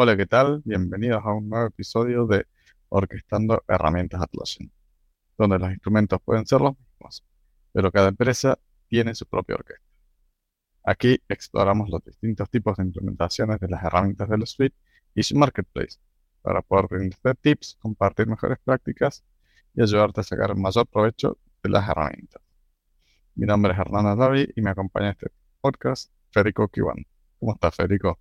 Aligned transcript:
Hola, 0.00 0.16
¿qué 0.16 0.26
tal? 0.26 0.62
Bienvenidos 0.64 1.24
a 1.24 1.32
un 1.32 1.48
nuevo 1.48 1.66
episodio 1.66 2.24
de 2.24 2.46
Orquestando 2.88 3.64
Herramientas 3.66 4.22
Atlassian, 4.22 4.70
donde 5.36 5.58
los 5.58 5.72
instrumentos 5.72 6.20
pueden 6.24 6.46
ser 6.46 6.60
los 6.60 6.78
mismos, 6.78 7.24
pero 7.72 7.90
cada 7.90 8.06
empresa 8.06 8.60
tiene 8.86 9.12
su 9.16 9.26
propia 9.26 9.56
orquesta. 9.56 9.84
Aquí 10.84 11.18
exploramos 11.28 11.90
los 11.90 12.04
distintos 12.04 12.48
tipos 12.48 12.76
de 12.76 12.84
implementaciones 12.84 13.58
de 13.58 13.66
las 13.66 13.82
herramientas 13.82 14.28
de 14.28 14.38
la 14.38 14.46
suite 14.46 14.76
y 15.16 15.24
su 15.24 15.36
marketplace, 15.36 15.98
para 16.42 16.62
poder 16.62 16.86
brindarte 16.88 17.34
tips, 17.34 17.76
compartir 17.80 18.28
mejores 18.28 18.58
prácticas 18.64 19.24
y 19.74 19.82
ayudarte 19.82 20.20
a 20.20 20.22
sacar 20.22 20.54
mayor 20.54 20.86
provecho 20.86 21.38
de 21.60 21.70
las 21.70 21.88
herramientas. 21.88 22.40
Mi 23.34 23.46
nombre 23.46 23.72
es 23.72 23.78
Hernán 23.80 24.16
David 24.16 24.50
y 24.54 24.62
me 24.62 24.70
acompaña 24.70 25.06
en 25.06 25.12
este 25.14 25.32
podcast 25.60 26.12
Federico 26.30 26.68
Kiwan. 26.68 27.04
¿Cómo 27.40 27.54
estás, 27.54 27.74
Federico? 27.74 28.20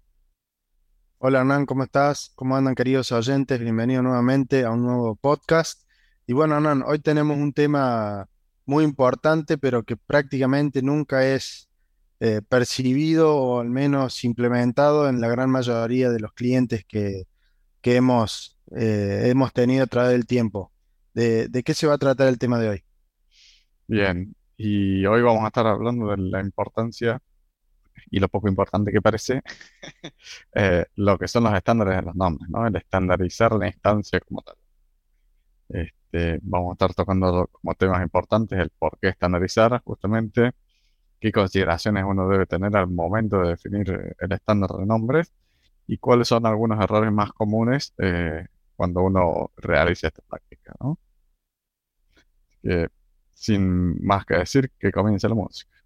Hola 1.20 1.39
Hernán, 1.39 1.65
¿cómo 1.65 1.84
estás? 1.84 2.31
¿Cómo 2.36 2.55
andan 2.55 2.75
queridos 2.75 3.11
oyentes? 3.11 3.59
Bienvenido 3.59 4.03
nuevamente 4.03 4.63
a 4.63 4.71
un 4.71 4.84
nuevo 4.84 5.16
podcast. 5.16 5.81
Y 6.27 6.34
bueno 6.34 6.55
Hernán, 6.55 6.84
hoy 6.85 6.99
tenemos 6.99 7.38
un 7.39 7.53
tema 7.53 8.30
muy 8.67 8.84
importante, 8.84 9.58
pero 9.58 9.81
que 9.81 9.98
prácticamente 9.98 10.84
nunca 10.84 11.27
es 11.27 11.70
eh, 12.20 12.41
percibido 12.48 13.35
o 13.35 13.61
al 13.61 13.70
menos 13.72 14.23
implementado 14.23 15.09
en 15.09 15.20
la 15.20 15.27
gran 15.27 15.49
mayoría 15.49 16.11
de 16.11 16.20
los 16.20 16.34
clientes 16.34 16.85
que, 16.85 17.25
hemos, 17.81 18.59
eh, 18.75 19.23
hemos 19.25 19.52
tenido 19.53 19.86
a 19.86 19.88
través 19.88 20.11
del 20.11 20.27
tiempo. 20.27 20.72
¿De, 21.16 21.47
de 21.47 21.63
qué 21.63 21.73
se 21.73 21.88
va 21.88 21.95
a 21.95 21.97
tratar 21.97 22.27
el 22.27 22.38
tema 22.38 22.59
de 22.59 22.70
hoy? 22.70 22.84
Bien, 23.88 24.36
y 24.55 25.03
hoy 25.08 25.23
vamos 25.23 25.44
a 25.44 25.47
estar 25.47 25.66
hablando 25.66 26.11
de 26.11 26.17
la 26.17 26.41
importancia 26.41 27.20
y 28.12 28.20
lo 28.20 28.30
poco 28.30 28.48
importante 28.48 28.92
que 28.92 29.02
parece, 29.02 29.42
eh, 30.56 30.86
lo 30.96 31.18
que 31.18 31.28
son 31.28 31.44
los 31.46 31.54
estándares 31.54 31.98
de 31.98 32.02
los 32.04 32.16
nombres, 32.16 32.50
¿no? 32.50 32.68
El 32.68 32.76
estandarizar 32.76 33.54
la 33.54 33.68
instancia 33.68 34.20
como 34.22 34.42
tal. 34.42 34.56
Este, 35.70 36.39
vamos 36.44 36.72
a 36.72 36.73
estar 36.73 36.94
tocando 36.94 37.48
como 37.52 37.76
temas 37.76 38.02
importantes 38.02 38.59
el 38.59 38.70
por 38.72 38.98
qué 39.00 39.09
estandarizar, 39.09 39.81
justamente, 39.84 40.52
qué 41.20 41.31
consideraciones 41.31 42.06
uno 42.08 42.30
debe 42.30 42.45
tener 42.45 42.76
al 42.78 42.88
momento 42.88 43.42
de 43.42 43.50
definir 43.50 43.89
eh, 43.92 44.16
el 44.20 44.32
estándar 44.34 44.72
de 44.72 44.86
nombres 44.86 45.34
y 45.88 45.98
cuáles 45.98 46.28
son 46.30 46.45
algunos 46.45 46.82
errores 46.84 47.11
más 47.11 47.32
comunes 47.34 47.94
eh, 48.00 48.48
cuando 48.76 49.02
uno 49.04 49.52
realiza 49.58 50.08
esta 50.08 50.22
práctica, 50.28 50.73
¿no? 50.82 51.00
sin 53.34 54.04
más 54.06 54.26
que 54.26 54.36
decir, 54.36 54.72
que 54.80 54.92
comience 54.92 55.30
la 55.30 55.36
música. 55.36 55.77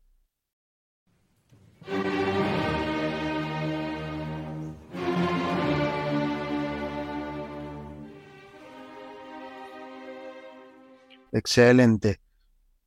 Excelente. 11.32 12.20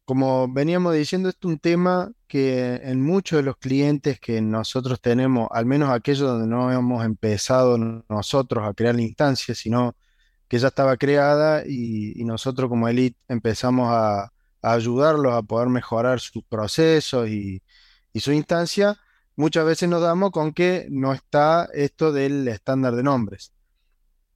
Como 0.05 0.53
veníamos 0.53 0.95
diciendo, 0.95 1.29
este 1.31 1.47
es 1.49 1.53
un 1.53 1.59
tema 1.59 2.13
que 2.29 2.77
en 2.85 3.03
muchos 3.03 3.39
de 3.39 3.43
los 3.43 3.57
clientes 3.57 4.21
que 4.21 4.41
nosotros 4.43 5.01
tenemos, 5.01 5.49
al 5.51 5.67
menos 5.67 5.91
aquellos 5.91 6.29
donde 6.29 6.47
no 6.47 6.71
hemos 6.73 7.05
empezado 7.05 7.79
nosotros 8.09 8.65
a 8.69 8.75
crear 8.75 8.95
la 8.95 9.03
instancia, 9.03 9.55
sino 9.55 9.97
que 10.49 10.59
ya 10.59 10.69
estaba 10.69 10.97
creada 10.99 11.65
y, 11.67 12.23
nosotros 12.25 12.69
como 12.69 12.89
Elite 12.89 13.19
empezamos 13.29 13.89
a, 13.91 14.31
ayudarlos 14.63 15.35
a 15.35 15.43
poder 15.43 15.69
mejorar 15.69 16.21
sus 16.21 16.45
procesos 16.45 17.29
y, 17.29 17.63
y 18.15 18.21
su 18.21 18.33
instancia, 18.33 18.99
muchas 19.37 19.67
veces 19.67 19.89
nos 19.89 20.01
damos 20.01 20.31
con 20.31 20.55
que 20.55 20.87
no 20.89 21.13
está 21.13 21.69
esto 21.75 22.13
del 22.13 22.49
estándar 22.49 22.95
de 22.95 23.03
nombres. 23.03 23.53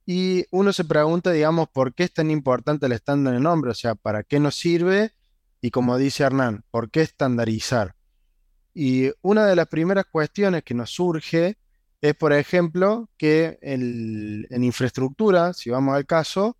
Y 0.05 0.45
uno 0.51 0.73
se 0.73 0.83
pregunta, 0.83 1.31
digamos, 1.31 1.69
¿por 1.69 1.93
qué 1.93 2.03
es 2.03 2.13
tan 2.13 2.29
importante 2.29 2.87
el 2.87 2.91
estándar 2.91 3.33
de 3.33 3.39
nombre? 3.39 3.71
O 3.71 3.73
sea, 3.73 3.95
¿para 3.95 4.23
qué 4.23 4.39
nos 4.39 4.55
sirve? 4.55 5.13
Y 5.61 5.71
como 5.71 5.97
dice 5.97 6.23
Hernán, 6.23 6.65
¿por 6.71 6.91
qué 6.91 7.01
estandarizar? 7.01 7.95
Y 8.73 9.11
una 9.21 9.45
de 9.45 9.55
las 9.55 9.67
primeras 9.67 10.05
cuestiones 10.11 10.63
que 10.63 10.73
nos 10.73 10.89
surge 10.91 11.57
es, 12.01 12.15
por 12.15 12.33
ejemplo, 12.33 13.09
que 13.17 13.59
en 13.61 14.63
infraestructura, 14.63 15.53
si 15.53 15.69
vamos 15.69 15.95
al 15.95 16.05
caso, 16.05 16.57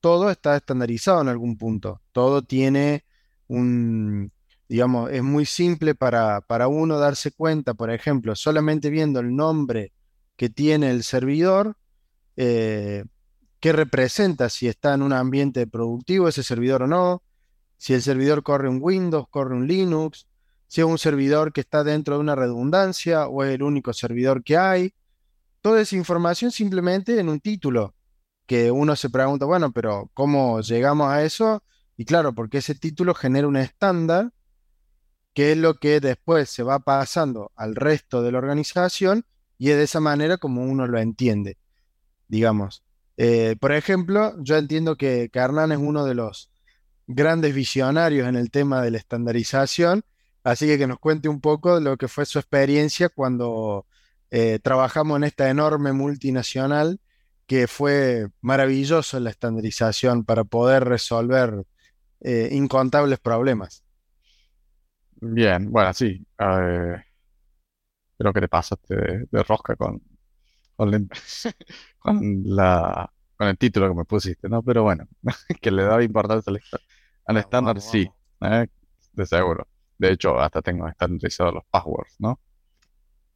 todo 0.00 0.30
está 0.30 0.56
estandarizado 0.56 1.20
en 1.20 1.28
algún 1.28 1.56
punto. 1.58 2.00
Todo 2.12 2.42
tiene 2.42 3.04
un, 3.48 4.32
digamos, 4.70 5.10
es 5.10 5.24
muy 5.24 5.46
simple 5.46 5.96
para, 5.96 6.42
para 6.42 6.68
uno 6.68 7.00
darse 7.00 7.32
cuenta, 7.32 7.74
por 7.74 7.90
ejemplo, 7.90 8.36
solamente 8.36 8.88
viendo 8.88 9.18
el 9.18 9.34
nombre 9.34 9.92
que 10.36 10.48
tiene 10.48 10.92
el 10.92 11.02
servidor, 11.02 11.76
eh, 12.36 13.04
qué 13.58 13.72
representa, 13.72 14.48
si 14.48 14.68
está 14.68 14.94
en 14.94 15.02
un 15.02 15.12
ambiente 15.12 15.66
productivo 15.66 16.28
ese 16.28 16.44
servidor 16.44 16.84
o 16.84 16.86
no, 16.86 17.24
si 17.78 17.94
el 17.94 18.02
servidor 18.02 18.44
corre 18.44 18.68
un 18.68 18.78
Windows, 18.80 19.26
corre 19.28 19.56
un 19.56 19.66
Linux, 19.66 20.28
si 20.68 20.82
es 20.82 20.86
un 20.86 20.98
servidor 20.98 21.52
que 21.52 21.62
está 21.62 21.82
dentro 21.82 22.14
de 22.14 22.20
una 22.20 22.36
redundancia 22.36 23.26
o 23.26 23.42
es 23.42 23.52
el 23.52 23.64
único 23.64 23.92
servidor 23.92 24.44
que 24.44 24.56
hay. 24.56 24.94
Toda 25.62 25.80
esa 25.80 25.96
información 25.96 26.52
simplemente 26.52 27.18
en 27.18 27.28
un 27.28 27.40
título, 27.40 27.96
que 28.46 28.70
uno 28.70 28.94
se 28.94 29.10
pregunta, 29.10 29.46
bueno, 29.46 29.72
pero 29.72 30.12
¿cómo 30.14 30.60
llegamos 30.60 31.10
a 31.10 31.24
eso? 31.24 31.64
Y 31.96 32.04
claro, 32.04 32.36
porque 32.36 32.58
ese 32.58 32.76
título 32.76 33.14
genera 33.14 33.48
un 33.48 33.56
estándar, 33.56 34.30
que 35.34 35.52
es 35.52 35.58
lo 35.58 35.74
que 35.74 36.00
después 36.00 36.50
se 36.50 36.62
va 36.62 36.80
pasando 36.80 37.52
al 37.56 37.76
resto 37.76 38.22
de 38.22 38.32
la 38.32 38.38
organización 38.38 39.24
y 39.58 39.70
es 39.70 39.76
de 39.76 39.84
esa 39.84 40.00
manera 40.00 40.38
como 40.38 40.62
uno 40.62 40.86
lo 40.86 40.98
entiende 40.98 41.56
digamos. 42.30 42.82
Eh, 43.16 43.56
por 43.60 43.72
ejemplo, 43.72 44.34
yo 44.38 44.56
entiendo 44.56 44.96
que, 44.96 45.28
Carnan 45.30 45.72
es 45.72 45.78
uno 45.78 46.06
de 46.06 46.14
los 46.14 46.50
grandes 47.06 47.54
visionarios 47.54 48.28
en 48.28 48.36
el 48.36 48.50
tema 48.50 48.80
de 48.82 48.92
la 48.92 48.98
estandarización, 48.98 50.04
así 50.44 50.66
que 50.66 50.78
que 50.78 50.86
nos 50.86 50.98
cuente 51.00 51.28
un 51.28 51.40
poco 51.40 51.74
de 51.74 51.80
lo 51.82 51.96
que 51.98 52.08
fue 52.08 52.24
su 52.24 52.38
experiencia 52.38 53.08
cuando 53.10 53.86
eh, 54.30 54.60
trabajamos 54.62 55.16
en 55.16 55.24
esta 55.24 55.50
enorme 55.50 55.92
multinacional, 55.92 57.00
que 57.46 57.66
fue 57.66 58.28
maravilloso 58.40 59.18
la 59.18 59.30
estandarización 59.30 60.24
para 60.24 60.44
poder 60.44 60.84
resolver 60.84 61.64
eh, 62.20 62.48
incontables 62.52 63.18
problemas. 63.18 63.82
Bien, 65.20 65.70
bueno, 65.70 65.92
sí. 65.92 66.24
creo 66.36 68.32
que 68.32 68.40
te 68.40 68.48
pasaste 68.48 69.26
de 69.30 69.42
rosca 69.42 69.76
con, 69.76 70.02
con, 71.98 72.42
la, 72.44 73.12
con 73.36 73.48
el 73.48 73.58
título 73.58 73.88
que 73.88 73.94
me 73.94 74.04
pusiste, 74.04 74.48
¿no? 74.48 74.62
Pero 74.62 74.82
bueno, 74.82 75.06
que 75.60 75.70
le 75.70 75.84
da 75.84 76.02
importancia 76.02 76.52
al, 77.26 77.36
estándar, 77.36 77.80
sí, 77.80 78.10
¿eh? 78.40 78.66
de 79.12 79.26
seguro. 79.26 79.68
De 79.98 80.12
hecho, 80.12 80.38
hasta 80.40 80.62
tengo 80.62 80.88
estandarizados 80.88 81.54
los 81.54 81.64
passwords, 81.70 82.16
¿no? 82.18 82.40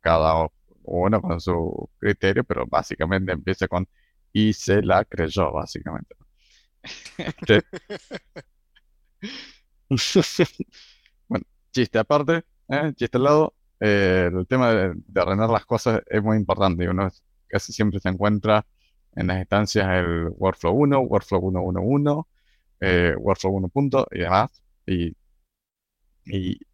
Cada 0.00 0.49
uno 0.84 1.21
con 1.23 1.41
su 1.41 1.91
criterio, 1.99 2.44
pero 2.44 2.67
básicamente 2.67 3.33
empieza 3.33 3.69
con 3.69 3.87
y 4.33 4.53
se 4.53 4.83
la 4.83 5.05
creyó, 5.05 5.53
básicamente. 5.53 6.17
Este 7.19 7.62
chiste 11.75 11.99
aparte, 11.99 12.45
¿eh? 12.69 12.93
chiste 12.97 13.19
al 13.19 13.25
lado, 13.25 13.55
eh, 13.81 14.31
el 14.33 14.47
tema 14.47 14.73
de, 14.73 14.93
de 14.95 15.21
ordenar 15.21 15.51
las 15.51 15.67
cosas 15.67 16.03
es 16.07 16.23
muy 16.23 16.37
importante 16.39 16.85
y 16.85 16.87
uno 16.87 17.09
casi 17.49 17.73
siempre 17.73 18.01
se 18.01 18.09
encuentra 18.09 18.67
en 19.17 19.27
las 19.29 19.39
instancias 19.39 19.87
el 19.89 20.29
Workflow 20.37 20.75
1, 20.75 21.01
Workflow 21.01 21.41
111, 21.41 22.23
eh, 22.81 23.15
Workflow 23.19 23.55
1. 23.75 24.07
y 24.12 24.19
demás. 24.19 24.51
Y, 24.87 25.17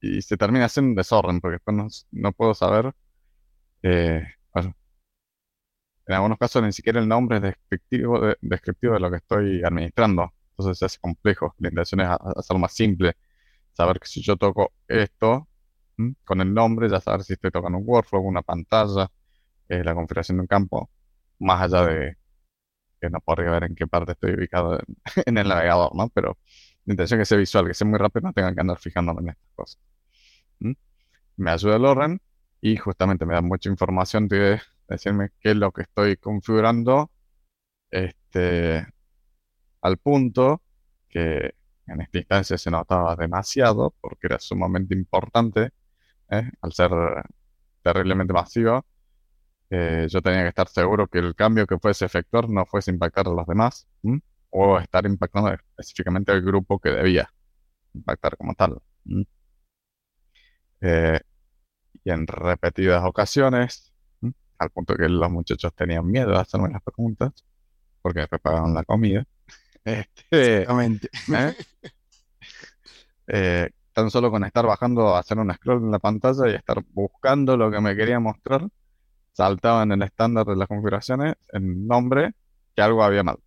y, 0.00 0.22
se 0.22 0.36
termina 0.36 0.66
haciendo 0.66 0.90
un 0.90 0.94
desorden 0.96 1.40
porque 1.40 1.54
después 1.56 2.06
no, 2.12 2.32
puedo 2.32 2.54
saber. 2.54 2.92
Eh, 3.82 4.22
en 6.06 6.14
algunos 6.14 6.38
casos 6.38 6.62
ni 6.62 6.72
siquiera 6.72 7.00
el 7.00 7.08
nombre 7.08 7.36
es 7.36 7.42
descriptivo 7.42 8.20
de, 8.20 8.36
descriptivo 8.40 8.94
de 8.94 9.00
lo 9.00 9.10
que 9.10 9.18
estoy 9.18 9.62
administrando. 9.64 10.32
Entonces 10.50 10.78
se 10.78 10.84
hace 10.86 10.98
complejo. 11.00 11.54
La 11.58 11.68
intención 11.68 12.00
es 12.00 12.08
hacerlo 12.08 12.60
más 12.60 12.72
simple. 12.74 13.16
Saber 13.80 13.98
que 13.98 14.06
si 14.08 14.20
yo 14.22 14.36
toco 14.36 14.74
esto 14.88 15.48
con 16.24 16.40
el 16.42 16.52
nombre, 16.52 16.88
ya 16.90 17.00
saber 17.00 17.22
si 17.22 17.32
estoy 17.32 17.50
tocando 17.50 17.78
un 17.78 17.84
workflow, 17.86 18.22
una 18.22 18.42
pantalla, 18.42 19.10
eh, 19.68 19.82
la 19.82 19.94
configuración 19.94 20.36
de 20.36 20.42
un 20.42 20.46
campo, 20.46 20.90
más 21.38 21.62
allá 21.62 21.86
de 21.86 22.16
que 23.00 23.08
no 23.08 23.20
podría 23.20 23.50
ver 23.52 23.64
en 23.64 23.74
qué 23.74 23.86
parte 23.86 24.12
estoy 24.12 24.34
ubicado 24.34 24.78
en, 25.26 25.38
el 25.38 25.48
navegador, 25.48 25.94
¿no? 25.96 26.10
Pero 26.10 26.36
la 26.84 26.92
intención 26.92 27.20
es 27.20 27.22
que 27.22 27.28
sea 27.30 27.38
visual, 27.38 27.66
que 27.68 27.74
sea 27.74 27.86
muy 27.88 27.98
rápido, 27.98 28.28
no 28.28 28.34
tengan 28.34 28.54
que 28.54 28.60
andar 28.60 28.78
fijándome 28.78 29.22
en 29.22 29.28
estas 29.30 29.50
cosas. 29.54 29.80
Me 31.36 31.50
ayuda 31.50 31.76
el 31.76 31.86
orden 31.86 32.20
y 32.60 32.76
justamente 32.76 33.24
me 33.24 33.32
da 33.34 33.40
mucha 33.40 33.70
información 33.70 34.28
de 34.28 34.60
decirme 34.88 35.30
qué 35.40 35.52
es 35.52 35.56
lo 35.56 35.72
que 35.72 35.82
estoy 35.82 36.18
configurando 36.18 37.10
este, 37.90 38.86
al 39.80 39.96
punto 39.98 40.62
que 41.08 41.54
en 41.90 42.00
esta 42.02 42.18
instancia 42.18 42.58
se 42.58 42.70
notaba 42.70 43.16
demasiado 43.16 43.94
porque 44.00 44.28
era 44.28 44.38
sumamente 44.38 44.94
importante, 44.94 45.70
¿eh? 46.30 46.50
al 46.62 46.72
ser 46.72 46.90
terriblemente 47.82 48.32
masivo, 48.32 48.84
eh, 49.70 50.06
yo 50.08 50.22
tenía 50.22 50.42
que 50.42 50.48
estar 50.48 50.68
seguro 50.68 51.06
que 51.08 51.18
el 51.18 51.34
cambio 51.34 51.66
que 51.66 51.78
fuese 51.78 52.04
efectuar 52.04 52.48
no 52.48 52.66
fuese 52.66 52.90
impactar 52.90 53.28
a 53.28 53.30
los 53.30 53.46
demás, 53.46 53.88
o 54.50 54.78
estar 54.78 55.06
impactando 55.06 55.52
específicamente 55.52 56.32
al 56.32 56.42
grupo 56.42 56.78
que 56.80 56.90
debía 56.90 57.32
impactar 57.94 58.36
como 58.36 58.54
tal. 58.54 58.80
Eh, 60.80 61.20
y 62.04 62.10
en 62.10 62.26
repetidas 62.26 63.04
ocasiones, 63.04 63.92
al 64.58 64.70
punto 64.70 64.96
que 64.96 65.08
los 65.08 65.30
muchachos 65.30 65.74
tenían 65.74 66.06
miedo 66.06 66.30
de 66.30 66.38
hacerme 66.38 66.70
las 66.70 66.82
preguntas, 66.82 67.32
porque 68.02 68.20
después 68.20 68.40
pagaban 68.40 68.74
la 68.74 68.84
comida. 68.84 69.24
Este, 69.84 70.62
¿eh? 70.62 71.54
Eh, 73.32 73.70
tan 73.92 74.10
solo 74.10 74.30
con 74.30 74.44
estar 74.44 74.66
bajando, 74.66 75.16
hacer 75.16 75.38
un 75.38 75.52
scroll 75.52 75.84
en 75.84 75.90
la 75.90 75.98
pantalla 75.98 76.48
y 76.50 76.54
estar 76.54 76.82
buscando 76.92 77.56
lo 77.56 77.70
que 77.70 77.80
me 77.80 77.96
quería 77.96 78.20
mostrar, 78.20 78.68
saltaba 79.32 79.82
en 79.84 79.92
el 79.92 80.02
estándar 80.02 80.46
de 80.46 80.56
las 80.56 80.68
configuraciones 80.68 81.34
el 81.52 81.86
nombre 81.86 82.32
que 82.74 82.82
algo 82.82 83.02
había 83.04 83.22
mal. 83.22 83.38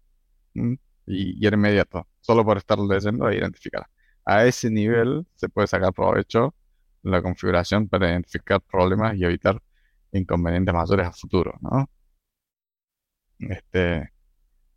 Y, 1.06 1.45
era 1.45 1.56
inmediato, 1.57 2.07
solo 2.21 2.45
por 2.45 2.57
estar 2.57 2.79
leyendo 2.79 3.29
e 3.29 3.38
identificar. 3.38 3.88
A 4.25 4.45
ese 4.45 4.69
nivel 4.69 5.25
se 5.36 5.50
puede 5.50 5.68
sacar 5.68 5.94
provecho 5.94 6.56
la 7.03 7.21
configuración 7.21 7.89
para 7.89 8.09
identificar 8.09 8.62
problemas 8.62 9.15
y 9.18 9.25
evitar 9.25 9.62
inconvenientes 10.13 10.74
mayores 10.74 11.07
a 11.07 11.12
futuro, 11.12 11.57
¿no? 11.62 11.89
Este, 13.39 14.12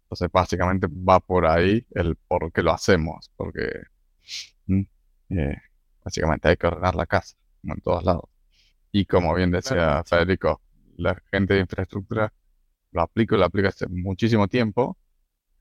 entonces 0.06 0.30
básicamente 0.32 0.86
va 0.88 1.18
por 1.18 1.46
ahí 1.46 1.84
el 1.90 2.14
por 2.14 2.52
qué 2.52 2.62
lo 2.62 2.72
hacemos, 2.72 3.30
porque 3.36 3.82
eh, 5.30 5.56
básicamente 6.04 6.48
hay 6.48 6.56
que 6.56 6.68
ordenar 6.68 6.94
la 6.94 7.06
casa, 7.06 7.36
en 7.64 7.80
todos 7.80 8.04
lados. 8.04 8.24
Y 8.92 9.04
como 9.04 9.34
bien 9.34 9.50
decía 9.50 10.04
Federico, 10.04 10.62
la 10.96 11.20
gente 11.30 11.54
de 11.54 11.60
infraestructura 11.60 12.32
lo 12.92 13.02
aplica 13.02 13.34
y 13.34 13.38
lo 13.38 13.44
aplica 13.44 13.68
hace 13.68 13.88
muchísimo 13.88 14.46
tiempo. 14.46 14.96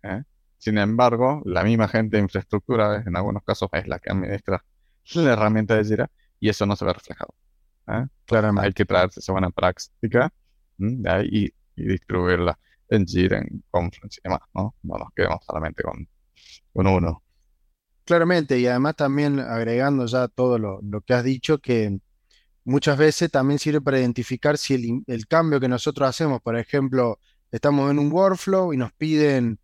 ¿eh? 0.03 0.24
Sin 0.57 0.77
embargo, 0.77 1.41
la 1.45 1.63
misma 1.63 1.88
gente 1.88 2.18
de 2.18 2.24
infraestructura 2.24 3.03
en 3.06 3.18
algunos 3.18 3.44
casos 3.44 3.69
es 3.74 3.88
la 3.88 4.00
que 4.00 4.12
administra 4.12 4.63
la 5.15 5.33
herramienta 5.33 5.75
de 5.75 5.83
Jira 5.83 6.12
y 6.39 6.50
eso 6.50 6.65
no 6.68 6.75
se 6.75 6.86
ve 6.86 6.94
reflejado. 6.94 7.33
¿eh? 7.88 8.06
Claramente 8.25 8.68
hay 8.68 8.74
que 8.74 8.86
traerse 8.86 9.19
esa 9.21 9.31
buena 9.31 9.50
práctica 9.50 10.31
de 10.77 11.09
ahí 11.09 11.51
y, 11.75 11.83
distribuirla 11.83 12.57
en 12.89 13.05
Jira, 13.05 13.39
en 13.39 13.63
Conference 13.69 14.19
y 14.19 14.27
demás, 14.27 14.41
¿no? 14.53 14.75
No 14.83 14.97
nos 14.97 15.09
quedemos 15.15 15.39
solamente 15.45 15.83
con, 15.83 16.07
uno. 16.73 17.23
Claramente, 18.03 18.59
y 18.59 18.67
además 18.67 18.95
también 18.95 19.39
agregando 19.39 20.05
ya 20.05 20.27
todo 20.27 20.59
lo, 20.59 20.81
que 21.01 21.13
has 21.13 21.23
dicho, 21.23 21.59
que 21.59 21.99
muchas 22.63 22.97
veces 22.97 23.31
también 23.31 23.59
sirve 23.59 23.81
para 23.81 23.99
identificar 23.99 24.57
si 24.57 24.73
el, 24.75 25.03
el, 25.07 25.27
cambio 25.27 25.59
que 25.59 25.67
nosotros 25.67 26.07
hacemos, 26.07 26.41
por 26.41 26.57
ejemplo, 26.57 27.19
estamos 27.51 27.89
en 27.89 27.99
un 27.99 28.11
workflow 28.11 28.73
y 28.73 28.77
nos 28.77 28.93
piden 28.93 29.59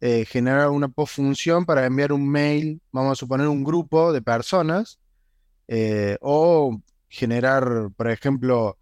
eh, 0.00 0.26
generar 0.26 0.68
una 0.68 0.88
postfunción 0.88 1.64
para 1.64 1.86
enviar 1.86 2.12
un 2.12 2.28
mail, 2.28 2.82
vamos 2.92 3.12
a 3.12 3.20
suponer 3.20 3.48
un 3.48 3.64
grupo 3.64 4.12
de 4.12 4.20
personas, 4.20 5.00
eh, 5.68 6.18
o 6.20 6.80
generar, 7.08 7.90
por 7.96 8.10
ejemplo, 8.10 8.76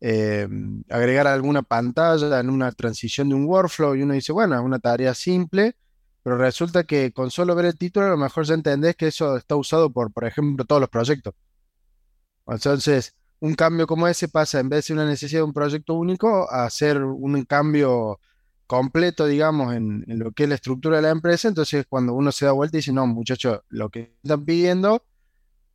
eh, 0.00 0.48
agregar 0.88 1.26
alguna 1.26 1.62
pantalla 1.62 2.40
en 2.40 2.50
una 2.50 2.72
transición 2.72 3.28
de 3.28 3.34
un 3.34 3.44
workflow 3.46 3.94
y 3.94 4.02
uno 4.02 4.14
dice, 4.14 4.32
bueno, 4.32 4.56
es 4.56 4.62
una 4.62 4.78
tarea 4.78 5.14
simple, 5.14 5.76
pero 6.22 6.36
resulta 6.36 6.84
que 6.84 7.12
con 7.12 7.30
solo 7.30 7.54
ver 7.54 7.66
el 7.66 7.78
título 7.78 8.06
a 8.06 8.10
lo 8.10 8.16
mejor 8.16 8.44
ya 8.44 8.54
entendés 8.54 8.96
que 8.96 9.08
eso 9.08 9.36
está 9.36 9.56
usado 9.56 9.92
por, 9.92 10.12
por 10.12 10.24
ejemplo, 10.24 10.64
todos 10.64 10.80
los 10.80 10.90
proyectos. 10.90 11.34
Entonces, 12.46 13.14
un 13.40 13.54
cambio 13.54 13.86
como 13.86 14.06
ese 14.08 14.28
pasa 14.28 14.60
en 14.60 14.68
vez 14.68 14.86
de 14.86 14.94
una 14.94 15.06
necesidad 15.06 15.40
de 15.40 15.44
un 15.44 15.52
proyecto 15.52 15.94
único 15.94 16.50
a 16.50 16.64
hacer 16.64 17.02
un 17.02 17.44
cambio 17.44 18.20
completo, 18.66 19.26
digamos, 19.26 19.74
en, 19.74 20.04
lo 20.06 20.30
que 20.32 20.44
es 20.44 20.48
la 20.48 20.54
estructura 20.54 20.96
de 20.96 21.02
la 21.02 21.10
empresa. 21.10 21.48
Entonces, 21.48 21.86
cuando 21.88 22.14
uno 22.14 22.30
se 22.30 22.44
da 22.46 22.52
vuelta 22.52 22.76
y 22.76 22.78
dice, 22.80 22.92
no, 22.92 23.06
muchachos, 23.06 23.60
lo 23.68 23.88
que 23.90 24.14
están 24.22 24.44
pidiendo, 24.44 25.04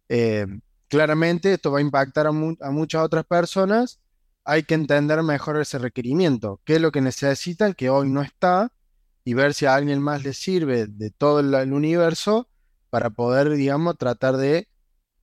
eh, 0.07 0.45
claramente 0.87 1.53
esto 1.53 1.71
va 1.71 1.79
a 1.79 1.81
impactar 1.81 2.27
a, 2.27 2.31
muchas 2.31 3.03
otras 3.03 3.25
personas. 3.25 3.99
Hay 4.45 4.63
que 4.63 4.75
entender 4.75 5.21
mejor 5.23 5.59
ese 5.59 5.79
requerimiento, 5.79 6.61
qué 6.63 6.75
es 6.75 6.81
lo 6.81 6.91
que 6.91 7.01
necesitan, 7.01 7.73
que 7.73 7.89
hoy 7.89 8.09
no 8.09 8.21
está, 8.21 8.71
y 9.25 9.33
ver 9.33 9.55
si 9.55 9.65
a 9.65 9.75
alguien 9.75 10.01
más 10.01 10.23
le 10.23 10.33
sirve 10.33 10.85
de 10.85 11.09
todo 11.09 11.39
el, 11.39 11.73
universo 11.73 12.47
para 12.91 13.09
poder, 13.09 13.49
digamos, 13.49 13.97
tratar 13.97 14.37
de 14.37 14.69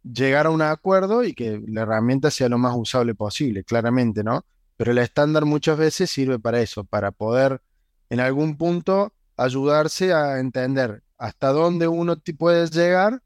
llegar 0.02 0.46
a 0.46 0.50
un 0.50 0.60
acuerdo 0.60 1.22
y 1.22 1.34
que 1.34 1.62
la 1.69 1.82
herramienta 1.82 2.30
sea 2.32 2.48
lo 2.48 2.58
más 2.58 2.74
usable 2.76 3.14
posible, 3.14 3.62
claramente, 3.62 4.24
¿no? 4.24 4.44
Pero 4.76 4.90
el 4.90 4.98
estándar 4.98 5.44
muchas 5.44 5.78
veces 5.78 6.10
sirve 6.10 6.40
para 6.40 6.60
eso, 6.60 6.82
para 6.84 7.12
poder 7.12 7.62
en 8.10 8.19
algún 8.19 8.56
punto 8.56 9.12
ayudarse 9.36 10.12
a 10.12 10.40
entender 10.40 11.04
hasta 11.16 11.52
dónde 11.52 11.86
uno 11.86 12.16
puede 12.36 12.66
llegar 12.69 13.22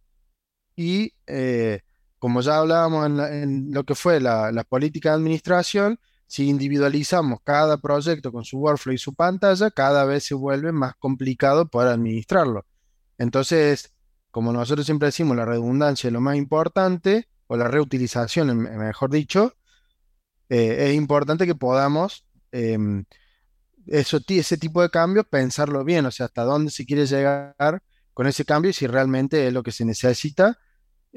y 0.76 1.14
eh, 1.26 1.80
como 2.26 2.40
ya 2.40 2.56
hablábamos 2.56 3.06
en, 3.30 3.70
lo 3.70 3.84
que 3.84 3.94
fue 3.94 4.18
la, 4.18 4.66
política 4.68 5.10
de 5.10 5.14
administración, 5.14 6.00
si 6.26 6.48
individualizamos 6.48 7.38
cada 7.44 7.76
proyecto 7.76 8.32
con 8.32 8.44
su 8.44 8.58
workflow 8.58 8.92
y 8.92 8.98
su 8.98 9.14
pantalla, 9.14 9.70
cada 9.70 10.04
vez 10.04 10.24
se 10.24 10.34
vuelve 10.34 10.72
más 10.72 10.96
complicado 10.96 11.68
poder 11.68 11.90
administrarlo. 11.90 12.66
Entonces, 13.16 13.94
como 14.32 14.52
nosotros 14.52 14.86
siempre 14.86 15.06
decimos, 15.06 15.36
la 15.36 15.44
redundancia 15.44 16.08
es 16.08 16.12
lo 16.12 16.20
más 16.20 16.34
importante, 16.34 17.28
o 17.46 17.56
la 17.56 17.68
reutilización, 17.68 18.58
mejor 18.58 19.10
dicho, 19.12 19.54
eh, 20.48 20.88
es 20.88 20.96
importante 20.96 21.46
que 21.46 21.54
podamos 21.54 22.26
em, 22.50 23.04
eso, 23.86 24.18
ese 24.26 24.56
tipo 24.56 24.82
de 24.82 24.90
cambios 24.90 25.26
pensarlo 25.30 25.84
bien, 25.84 26.06
o 26.06 26.10
sea, 26.10 26.26
hasta 26.26 26.42
dónde 26.42 26.72
se 26.72 26.86
quiere 26.86 27.06
llegar 27.06 27.84
con 28.14 28.26
ese 28.26 28.44
cambio 28.44 28.70
y 28.72 28.74
si 28.74 28.88
realmente 28.88 29.46
es 29.46 29.52
lo 29.52 29.62
que 29.62 29.70
se 29.70 29.84
necesita 29.84 30.58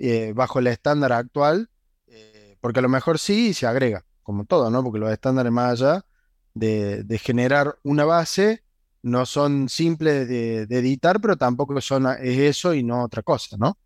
eh, 0.02 0.32
bajo 0.34 0.60
el 0.60 0.68
estándar 0.68 1.12
actual, 1.12 1.70
eh, 2.08 2.56
porque 2.62 2.80
a 2.80 2.82
lo 2.82 2.88
mejor 2.88 3.20
sí 3.20 3.54
se 3.54 3.68
agrega, 3.68 4.06
como 4.24 4.46
todo, 4.46 4.72
¿no? 4.72 4.82
Porque 4.82 4.98
los 4.98 5.12
estándares 5.12 5.52
más 5.52 5.82
allá 5.82 6.06
de, 6.54 7.20
generar 7.22 7.78
una 7.84 8.06
base 8.06 8.64
no 9.02 9.26
son 9.26 9.68
simples 9.68 10.26
de, 10.30 10.62
editar, 10.62 11.20
pero 11.20 11.36
tampoco 11.36 11.80
son 11.82 12.08
es 12.08 12.38
eso 12.38 12.74
y 12.74 12.82
no 12.82 13.04
otra 13.04 13.24
cosa, 13.24 13.58
¿no? 13.58 13.78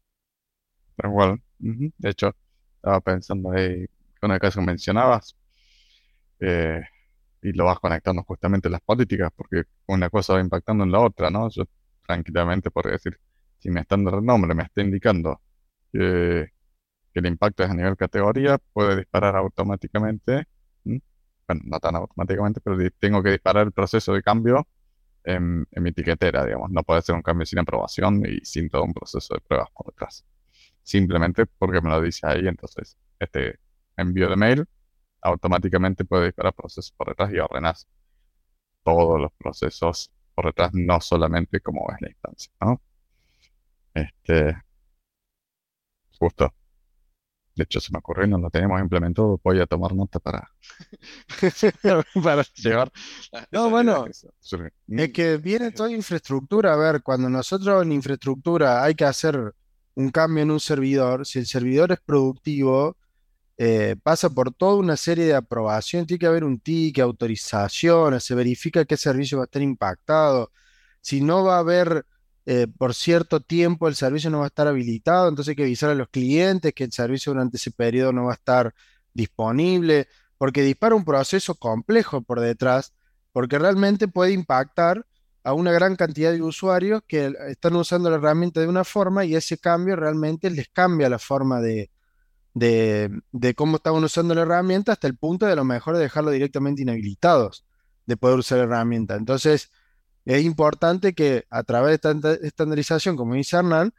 Pero 0.96 1.10
igual, 1.10 1.42
de 1.58 2.10
hecho, 2.10 2.36
estaba 2.76 3.02
pensando 3.02 3.52
ahí 3.52 3.88
con 4.22 4.32
el 4.32 4.40
que 4.40 4.62
mencionabas, 4.62 5.36
eh, 6.40 6.84
y 7.42 7.54
lo 7.54 7.66
vas 7.66 7.80
conectando 7.80 8.22
justamente 8.24 8.70
las 8.70 8.82
políticas, 8.82 9.32
porque 9.36 9.64
una 9.88 10.12
cosa 10.12 10.34
va 10.34 10.42
impactando 10.42 10.84
en 10.84 10.92
la 10.92 11.00
otra, 11.00 11.32
¿no? 11.32 11.50
Yo 11.50 11.64
tranquilamente 12.06 12.70
podría 12.70 12.94
decir, 12.94 13.20
si 13.58 13.72
mi 13.72 13.80
estándar 13.80 14.22
nombre 14.22 14.54
me 14.54 14.62
está 14.62 14.82
indicando 14.82 15.42
que, 15.94 16.52
el 17.14 17.26
impacto 17.28 17.64
es 17.64 17.70
a 17.70 17.76
nivel 17.76 17.96
categoría, 17.96 18.58
puede 18.74 18.98
disparar 18.98 19.36
automáticamente, 19.36 20.48
bueno, 20.84 21.62
no 21.66 21.80
tan 21.80 21.96
automáticamente, 21.96 22.60
pero 22.62 22.78
tengo 23.00 23.22
que 23.22 23.32
disparar 23.32 23.68
el 23.68 23.72
proceso 23.72 24.14
de 24.14 24.24
cambio 24.24 24.68
en, 25.24 25.68
en, 25.72 25.84
mi 25.84 25.92
etiquetera, 25.92 26.46
digamos. 26.46 26.72
No 26.72 26.84
puede 26.84 27.02
ser 27.04 27.16
un 27.16 27.22
cambio 27.22 27.46
sin 27.46 27.60
aprobación 27.60 28.24
y 28.26 28.44
sin 28.46 28.70
todo 28.70 28.84
un 28.84 28.94
proceso 28.94 29.36
de 29.36 29.42
pruebas 29.42 29.70
por 29.72 29.88
detrás. 29.88 30.26
Simplemente 30.82 31.46
porque 31.46 31.82
me 31.82 31.90
lo 31.90 32.02
dice 32.02 32.28
ahí, 32.28 32.48
entonces, 32.48 32.98
este 33.20 33.60
envío 33.96 34.30
de 34.30 34.36
mail 34.36 34.66
automáticamente 35.22 36.06
puede 36.06 36.26
disparar 36.26 36.54
procesos 36.54 36.92
por 36.92 37.10
detrás 37.10 37.32
y 37.32 37.40
ordenas 37.40 37.88
todos 38.84 39.20
los 39.22 39.32
procesos 39.34 40.12
por 40.36 40.46
detrás, 40.48 40.72
no 40.74 41.00
solamente 41.00 41.62
como 41.62 41.88
es 41.92 42.02
la 42.02 42.10
instancia, 42.10 42.52
¿no? 42.62 42.82
Este, 43.94 44.56
justo. 46.20 46.54
De 47.56 47.64
hecho, 47.64 47.80
se 47.80 47.92
me 47.92 48.00
ocurrió 48.00 48.26
y 48.26 48.30
no 48.30 48.40
lo 48.40 48.50
tenemos 48.50 48.82
implementado. 48.82 49.40
Voy 49.44 49.60
a 49.60 49.68
tomar 49.68 49.94
nota 49.94 50.20
para, 50.20 50.50
para 52.24 52.44
llevar. 52.56 52.92
No, 53.52 53.70
bueno, 53.70 54.08
es 54.08 55.12
que 55.12 55.38
viene 55.38 55.72
toda 55.72 55.92
infraestructura. 55.92 56.74
A 56.74 56.78
ver, 56.78 57.04
cuando 57.04 57.30
nosotros 57.30 57.84
en 57.84 57.92
infraestructura 57.92 58.84
hay 58.84 58.96
que 58.96 59.06
hacer 59.06 59.54
un 59.96 60.10
cambio 60.10 60.44
en 60.44 60.52
un 60.52 60.60
servidor, 60.60 61.26
si 61.28 61.40
el 61.40 61.46
servidor 61.46 61.92
es 61.92 62.00
productivo, 62.02 62.98
eh, 63.58 63.96
pasa 64.02 64.32
por 64.32 64.52
toda 64.54 64.78
una 64.78 64.98
serie 64.98 65.26
de 65.26 65.36
aprobación, 65.36 66.08
tiene 66.08 66.20
que 66.20 66.26
haber 66.26 66.44
un 66.44 66.60
ticket, 66.60 67.04
autorización, 67.04 68.20
se 68.20 68.34
verifica 68.34 68.86
qué 68.86 68.98
servicio 68.98 69.38
va 69.38 69.44
a 69.44 69.46
estar 69.46 69.62
impactado, 69.62 70.52
si 71.02 71.22
no 71.22 71.44
va 71.44 71.58
a 71.58 71.60
haber 71.60 72.06
eh, 72.46 72.68
por 72.78 72.94
cierto 72.94 73.40
tiempo 73.42 73.88
el 73.88 73.96
servicio 73.96 74.30
no 74.30 74.40
va 74.40 74.46
a 74.46 74.48
estar 74.48 74.68
habilitado, 74.68 75.30
entonces 75.30 75.52
hay 75.52 75.56
que 75.56 75.64
avisar 75.64 75.90
a 75.90 75.96
los 75.96 76.10
clientes 76.10 76.74
que 76.74 76.84
el 76.84 76.92
servicio 76.92 77.32
durante 77.32 77.58
ese 77.58 77.72
periodo 77.72 78.12
no 78.12 78.26
va 78.26 78.32
a 78.32 78.36
estar 78.36 78.74
disponible, 79.14 80.08
porque 80.38 80.62
dispara 80.62 80.96
un 80.96 81.06
proceso 81.06 81.56
complejo 81.56 82.22
por 82.22 82.40
detrás, 82.40 82.94
porque 83.32 83.60
realmente 83.60 84.08
puede 84.08 84.34
impactar 84.34 85.06
a 85.44 85.54
una 85.54 85.72
gran 85.72 85.96
cantidad 85.96 86.32
de 86.32 86.42
usuarios 86.42 87.02
que 87.08 87.34
están 87.48 87.76
usando 87.76 88.10
la 88.10 88.18
herramienta 88.18 88.62
de 88.62 88.68
una 88.68 88.84
forma 88.84 89.26
y 89.26 89.36
ese 89.36 89.58
cambio 89.58 89.96
realmente 89.96 90.50
les 90.50 90.70
cambia 90.70 91.10
la 91.10 91.20
forma 91.20 91.62
de, 91.62 91.92
de, 92.54 93.10
de 93.32 93.54
cómo 93.54 93.78
estaban 93.78 94.04
usando 94.04 94.36
la 94.36 94.42
herramienta 94.42 94.94
hasta 94.94 95.08
el 95.08 95.18
punto 95.18 95.46
de 95.46 95.54
a 95.54 95.56
lo 95.56 95.66
mejor 95.66 95.96
de 95.96 96.04
dejarlo 96.04 96.32
directamente 96.32 96.82
inhabilitados 96.82 97.66
de 98.06 98.18
poder 98.18 98.40
usar 98.40 98.60
la 98.60 98.66
herramienta. 98.66 99.16
Entonces, 99.16 99.72
es 100.26 100.44
importante 100.44 101.14
que 101.14 101.46
a 101.50 101.64
través 101.64 101.90
de 102.02 102.12
esta 102.12 102.34
estandarización, 102.34 103.16
como 103.16 103.36
dice 103.36 103.58
Hernán, 103.58 103.94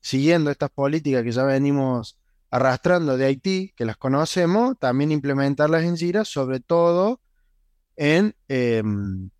siguiendo 0.00 0.50
estas 0.50 0.70
políticas 0.70 1.22
que 1.22 1.32
ya 1.32 1.44
venimos 1.44 2.18
arrastrando 2.50 3.16
de 3.16 3.26
Haití, 3.26 3.72
que 3.76 3.84
las 3.84 3.96
conocemos, 3.96 4.78
también 4.78 5.12
implementarlas 5.12 5.84
en 5.84 5.96
Jira, 5.96 6.24
sobre 6.24 6.60
todo 6.60 7.20
en, 7.96 8.34
em, 8.48 9.30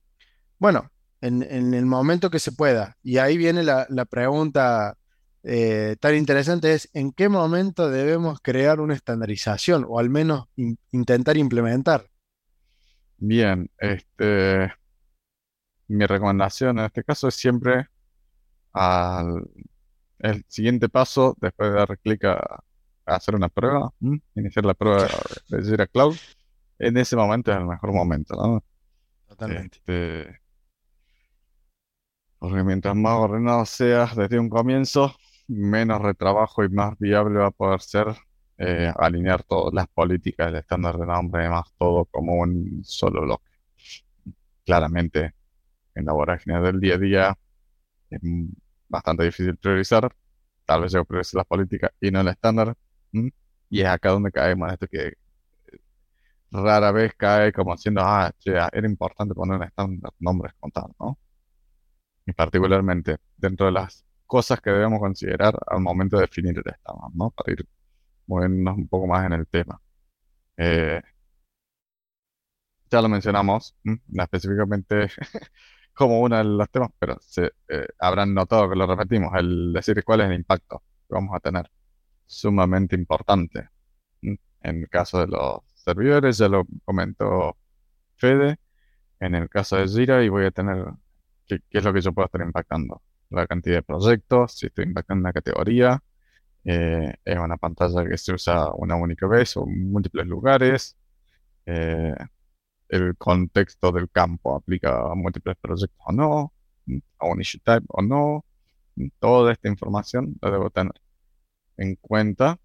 bueno, 0.59 0.91
en, 1.21 1.75
el 1.75 1.87
momento 1.87 2.31
que 2.31 2.39
se 2.39 2.53
pueda. 2.53 2.97
Y 3.03 3.19
ahí 3.19 3.37
viene 3.37 3.63
la, 3.63 3.87
pregunta 4.09 4.97
eh, 5.43 5.97
tan 6.01 6.15
interesante, 6.15 6.73
es 6.75 6.89
en 6.95 7.13
qué 7.13 7.29
momento 7.29 7.91
debemos 7.91 8.41
crear 8.41 8.81
una 8.81 8.95
estandarización 8.95 9.85
o 9.89 9.99
al 9.99 10.09
menos 10.09 10.47
intentar 10.93 11.37
implementar. 11.37 12.07
Bien, 13.19 13.71
este, 13.79 14.73
mi 15.91 16.07
recomendación 16.07 16.79
en 16.79 16.87
este 16.87 17.05
caso 17.05 17.29
es 17.29 17.35
siempre 17.35 17.89
al 18.73 19.45
el 20.21 20.45
siguiente 20.49 20.89
paso, 20.89 21.35
después 21.41 21.71
de 21.71 21.77
dar 21.77 21.99
clic 21.99 22.25
a, 22.25 22.63
hacer 23.07 23.35
una 23.35 23.49
prueba, 23.49 23.93
iniciar 24.35 24.65
la 24.65 24.75
prueba 24.75 25.09
de 25.49 25.63
Jira 25.63 25.87
Cloud, 25.87 26.17
en 26.79 26.97
ese 26.97 27.17
momento 27.17 27.51
es 27.51 27.59
el 27.59 27.67
mejor 27.67 27.93
momento, 27.93 28.37
¿no? 28.37 28.63
Totalmente. 29.27 29.79
Este, 29.79 30.41
porque 32.39 32.63
mientras 32.63 32.95
más 32.95 33.19
ordenado 33.19 33.67
seas 33.67 34.15
desde 34.15 34.39
un 34.39 34.49
comienzo, 34.49 35.15
menos 35.49 36.01
retrabajo 36.01 36.63
y 36.65 36.69
más 36.69 36.97
viable 36.99 37.41
va 37.41 37.49
a 37.49 37.51
poder 37.51 37.81
ser 37.81 38.07
eh, 38.59 38.93
alinear 38.97 39.43
todas 39.43 39.75
las 39.75 39.89
políticas, 39.89 40.49
el 40.49 40.57
estándar 40.57 40.97
de 40.97 41.07
nombre 41.07 41.43
y 41.43 41.45
demás, 41.45 41.65
todo 41.79 42.05
como 42.05 42.35
un 42.35 42.83
solo 42.85 43.23
bloque. 43.23 43.51
Claramente, 44.65 45.35
en 45.95 46.05
la 46.07 46.13
vorágine 46.13 46.61
del 46.61 46.81
día 46.81 46.95
a 46.95 46.99
día 46.99 47.39
es 48.11 48.21
bastante 48.89 49.25
difícil 49.25 49.57
priorizar. 49.57 50.15
Tal 50.67 50.83
vez 50.83 50.93
yo 50.93 51.05
priorice 51.05 51.37
las 51.37 51.47
políticas 51.47 51.91
y 52.01 52.11
no 52.11 52.21
el 52.21 52.29
estándar. 52.29 52.75
Y 53.71 53.81
es 53.81 53.87
acá 53.87 54.11
donde 54.11 54.33
caemos 54.33 54.69
en 54.69 54.75
esto 54.75 54.87
que 54.89 55.15
rara 56.53 56.93
vez 56.93 57.15
cae 57.17 57.53
como 57.53 57.73
haciendo, 57.73 58.03
ah, 58.05 58.33
era 58.45 58.87
importante 58.89 59.35
poner 59.35 59.57
un 59.57 59.65
estándar 59.65 60.13
nombres 60.19 60.53
contados, 60.59 60.93
¿no? 60.99 61.19
Y 62.27 62.33
particularmente 62.33 63.19
dentro 63.37 63.67
de 63.67 63.73
las 63.73 64.05
cosas 64.27 64.61
que 64.61 64.71
debemos 64.71 65.01
considerar 65.01 65.59
al 65.67 65.81
momento 65.81 66.17
de 66.17 66.23
definir 66.23 66.57
el 66.59 66.73
estándar, 66.73 67.11
¿no? 67.15 67.31
Para 67.31 67.53
ir 67.53 67.67
moviéndonos 68.27 68.79
un 68.79 68.89
poco 68.89 69.07
más 69.07 69.27
en 69.27 69.33
el 69.35 69.47
tema. 69.49 69.81
Eh, 70.57 71.03
ya 72.91 73.01
lo 73.03 73.09
mencionamos, 73.09 73.77
específicamente 74.15 75.09
como 76.01 76.21
uno 76.21 76.39
de 76.39 76.45
los 76.45 76.71
temas, 76.71 76.89
pero 76.99 77.19
eh, 77.69 77.87
habrán 77.99 78.33
notado 78.33 78.71
que 78.71 78.75
lo 78.75 78.87
repetimos, 78.87 79.33
el 79.37 79.71
decir 79.75 80.03
cuál 80.03 80.23
es 80.23 80.29
el 80.29 80.35
impacto 80.35 80.83
que 81.07 81.15
vamos 81.15 81.37
a 81.37 81.41
tener. 81.41 81.71
Sumamente 82.25 82.97
importante. 82.97 83.69
En 84.23 84.39
el 84.63 84.89
caso 84.89 85.21
de 85.21 85.27
los 85.27 85.61
servidores, 85.75 86.39
ya 86.39 86.49
lo 86.49 86.67
comentó 86.87 87.59
Fede. 88.17 88.57
En 89.21 89.35
el 89.35 89.51
caso 89.51 89.77
de 89.77 89.89
Jira, 89.89 90.25
y 90.25 90.31
voy 90.31 90.47
a 90.47 90.51
tener 90.51 90.87
qué, 91.47 91.61
es 91.71 91.85
lo 91.85 91.93
que 91.93 92.01
yo 92.01 92.15
puedo 92.15 92.27
estar 92.27 92.41
impactando. 92.41 93.03
La 93.29 93.47
cantidad 93.47 93.77
de 93.77 93.83
proyectos, 93.83 94.55
si 94.55 94.67
estoy 94.69 94.87
impactando 94.87 95.21
una 95.21 95.35
categoría, 95.35 96.03
eh, 96.65 97.15
es 97.25 97.39
una 97.39 97.59
pantalla 97.59 98.09
que 98.09 98.17
se 98.17 98.33
usa 98.33 98.73
una 98.75 98.97
única 98.97 99.27
vez 99.27 99.55
o 99.59 99.67
en 99.67 99.93
múltiples 99.93 100.27
lugares. 100.27 100.97
Eh, 101.67 102.15
el 102.91 103.17
contexto 103.17 103.93
del 103.93 104.11
campo 104.11 104.57
aplica 104.57 105.13
a 105.13 105.15
múltiples 105.15 105.57
proyectos 105.61 105.99
o 106.07 106.13
no, 106.13 106.53
a 107.19 107.27
un 107.27 107.41
issue 107.41 107.61
type 107.65 107.87
o 107.89 108.03
no. 108.03 108.45
Toda 109.21 109.53
esta 109.53 109.69
información 109.69 110.37
la 110.43 110.51
debo 110.51 110.71
tener 110.71 111.01
en 111.77 111.97
cuenta 111.97 112.59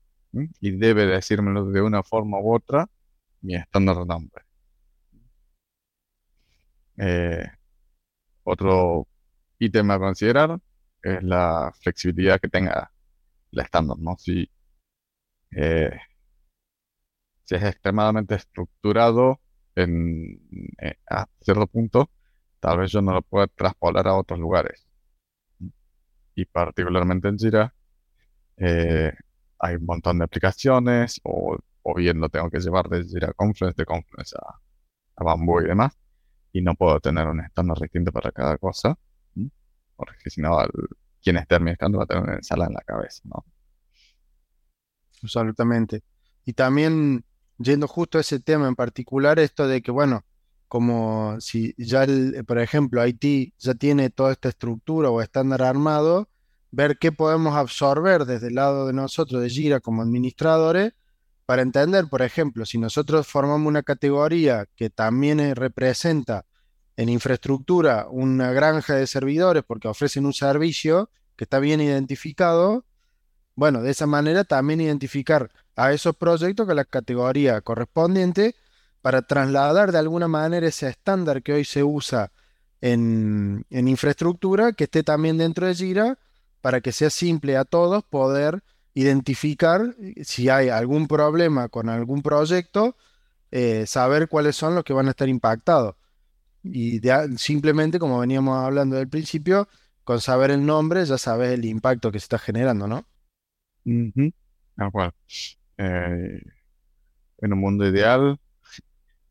y 0.60 0.72
debe 0.72 1.05
decírmelo 1.05 1.65
de 1.72 1.82
una 1.82 2.03
forma 2.03 2.39
u 2.39 2.53
otra 2.55 2.88
mi 3.41 3.55
estándar 3.55 3.98
de 3.98 4.05
nombre. 4.05 4.44
Eh, 6.98 7.46
otro 8.44 9.08
ítem 9.60 9.91
a 9.91 10.00
considerar 10.00 10.60
es 11.03 11.24
la 11.24 11.72
flexibilidad 11.82 12.39
que 12.39 12.50
tenga 12.50 12.91
la 13.51 13.63
estándar, 13.63 13.98
¿no? 14.00 14.17
Si, 14.17 14.50
eh, 15.51 15.91
si 17.44 17.55
es 17.55 17.63
extremadamente 17.63 18.36
estructurado 18.36 19.39
en, 19.75 20.39
eh, 20.82 20.96
a 21.10 21.25
cierto 21.41 21.67
punto, 21.67 22.10
tal 22.60 22.79
vez 22.79 22.91
yo 22.91 23.01
no 23.01 23.13
lo 23.13 23.22
pueda 23.22 23.48
traspolar 23.48 24.08
a 24.08 24.15
otros 24.15 24.39
lugares. 24.39 24.88
Y 26.36 26.46
particularmente 26.46 27.27
en 27.29 27.38
Jira, 27.38 27.75
eh, 28.58 29.13
hay 29.60 29.75
un 29.75 29.86
montón 29.86 30.20
de 30.20 30.25
aplicaciones, 30.25 31.20
o, 31.24 31.58
bien 31.96 32.20
lo 32.20 32.29
tengo 32.29 32.50
que 32.50 32.60
llevar 32.60 32.89
de 32.89 33.03
Jira 33.03 33.34
Confluence, 33.34 33.75
de 33.82 33.86
Confluence 33.86 34.36
a, 34.38 34.60
a 35.17 35.24
Bamboo 35.24 35.62
y 35.62 35.67
demás, 35.67 35.98
y 36.51 36.62
no 36.62 36.75
puedo 36.75 37.00
tener 37.00 37.27
un 37.27 37.41
estándar 37.41 37.77
distinto 37.79 38.12
para 38.12 38.32
cada 38.32 38.58
cosa, 38.58 38.98
porque 39.96 40.29
si 40.29 40.41
no, 40.41 40.58
quien 41.22 41.38
esté 41.38 41.55
administrando 41.55 41.98
va 41.98 42.03
a 42.03 42.08
tener 42.08 42.24
una 42.24 42.36
ensalada 42.36 42.70
en 42.70 42.75
la 42.75 42.82
cabeza, 42.82 43.22
¿no? 43.25 43.46
Absolutamente. 45.24 46.03
Y 46.46 46.53
también 46.53 47.25
yendo 47.57 47.88
justo 47.88 48.17
a 48.17 48.21
ese 48.21 48.39
tema 48.39 48.67
en 48.67 48.75
particular, 48.75 49.39
esto 49.39 49.67
de 49.67 49.81
que, 49.81 49.91
bueno, 49.91 50.25
como 50.67 51.39
si 51.39 51.74
ya, 51.77 52.03
el, 52.03 52.43
por 52.45 52.59
ejemplo, 52.59 53.01
Haití 53.01 53.53
ya 53.59 53.75
tiene 53.75 54.09
toda 54.09 54.31
esta 54.31 54.50
estructura 54.50 55.09
o 55.09 55.21
estándar 55.21 55.62
armado, 55.62 56.29
ver 56.71 56.97
qué 56.97 57.12
podemos 57.12 57.55
absorber 57.55 58.25
desde 58.25 58.47
el 58.47 58.55
lado 58.55 58.88
de 58.88 58.93
nosotros, 58.93 59.41
de 59.41 59.50
Gira, 59.50 59.79
como 59.79 60.01
administradores, 60.01 60.93
para 61.45 61.62
entender, 61.62 62.07
por 62.09 62.21
ejemplo, 62.21 62.65
si 62.65 62.77
nosotros 62.77 63.27
formamos 63.27 63.67
una 63.67 63.83
categoría 63.83 64.67
que 64.75 64.89
también 64.89 65.39
eh, 65.39 65.53
representa 65.53 66.45
en 66.97 67.09
infraestructura 67.09 68.07
una 68.09 68.51
granja 68.51 68.95
de 68.95 69.05
servidores 69.05 69.63
porque 69.65 69.88
ofrecen 69.88 70.25
un 70.25 70.33
servicio 70.33 71.09
que 71.35 71.43
está 71.43 71.59
bien 71.59 71.81
identificado, 71.81 72.85
bueno, 73.55 73.81
de 73.81 73.91
esa 73.91 74.07
manera 74.07 74.43
también 74.43 74.81
identificar 74.81 75.51
a 75.75 75.91
esos 75.91 76.15
proyectos 76.15 76.65
con 76.65 76.75
la 76.75 76.86
categoría 76.86 77.62
correspondiente 77.62 78.55
para 79.01 79.22
trasladar 79.22 79.91
de 79.91 80.00
alguna 80.00 80.27
manera 80.27 80.67
ese 80.67 80.89
estándar 80.89 81.44
que 81.44 81.53
hoy 81.53 81.65
se 81.65 81.84
usa 81.84 82.32
en, 82.82 83.65
infraestructura, 83.70 84.74
que 84.74 84.86
esté 84.86 85.03
también 85.03 85.38
dentro 85.38 85.67
de 85.67 85.75
Jira, 85.75 86.17
para 86.62 86.82
que 86.82 86.91
sea 86.91 87.10
simple 87.10 87.58
a 87.58 87.65
todos 87.65 88.03
poder 88.03 88.63
identificar 88.94 89.96
eh, 90.00 90.24
si 90.24 90.50
hay 90.50 90.70
algún 90.70 91.08
problema 91.08 91.70
con 91.70 91.89
algún 91.89 92.22
proyecto, 92.22 92.96
eh, 93.51 93.86
saber 93.86 94.27
cuáles 94.27 94.55
son 94.55 94.75
los 94.75 94.84
que 94.84 94.94
van 94.94 95.08
a 95.08 95.12
estar 95.12 95.29
impactados. 95.29 95.96
Y 96.63 97.00
simplemente, 97.38 98.00
como 98.00 98.20
veníamos 98.20 98.58
hablando 98.58 98.96
del 98.96 99.08
principio, 99.08 99.67
con 100.03 100.20
saber 100.20 100.51
el 100.51 100.65
nombre 100.65 101.05
ya 101.05 101.17
sabes 101.17 101.51
el 101.51 101.65
impacto 101.65 102.12
que 102.12 102.20
se 102.20 102.25
está 102.25 102.39
generando, 102.39 102.88
¿no? 102.88 103.05
Eh, 105.77 106.41
en 107.39 107.53
un 107.53 107.60
mundo 107.60 107.88
ideal, 107.88 108.39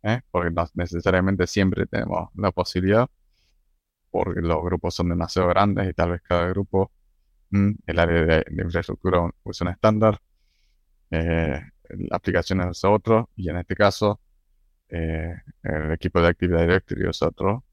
¿eh? 0.03 0.21
porque 0.31 0.51
no 0.51 0.67
necesariamente 0.75 1.47
siempre 1.47 1.87
tenemos 1.87 2.29
la 2.35 2.53
posibilidad, 2.53 3.09
porque 4.11 4.41
los 4.41 4.63
grupos 4.63 4.95
son 4.95 5.09
demasiado 5.09 5.49
grandes 5.49 5.89
y 5.91 5.95
tal 5.95 6.13
vez 6.13 6.23
cada 6.23 6.49
grupo, 6.49 6.93
el 7.51 7.99
área 7.99 8.25
de, 8.25 8.45
infraestructura 8.63 9.31
usa 9.45 9.67
un 9.67 9.73
estándar, 9.73 10.21
eh, 11.11 11.61
la 11.89 12.17
aplicación 12.17 12.61
es 12.63 12.85
otro, 12.85 13.31
y 13.37 13.49
en 13.49 13.59
este 13.59 13.75
caso, 13.77 14.21
el 14.89 15.93
equipo 15.93 16.21
de 16.21 16.29
Active 16.29 16.61
Directory 16.61 17.09
es 17.09 17.23
otro. 17.23 17.65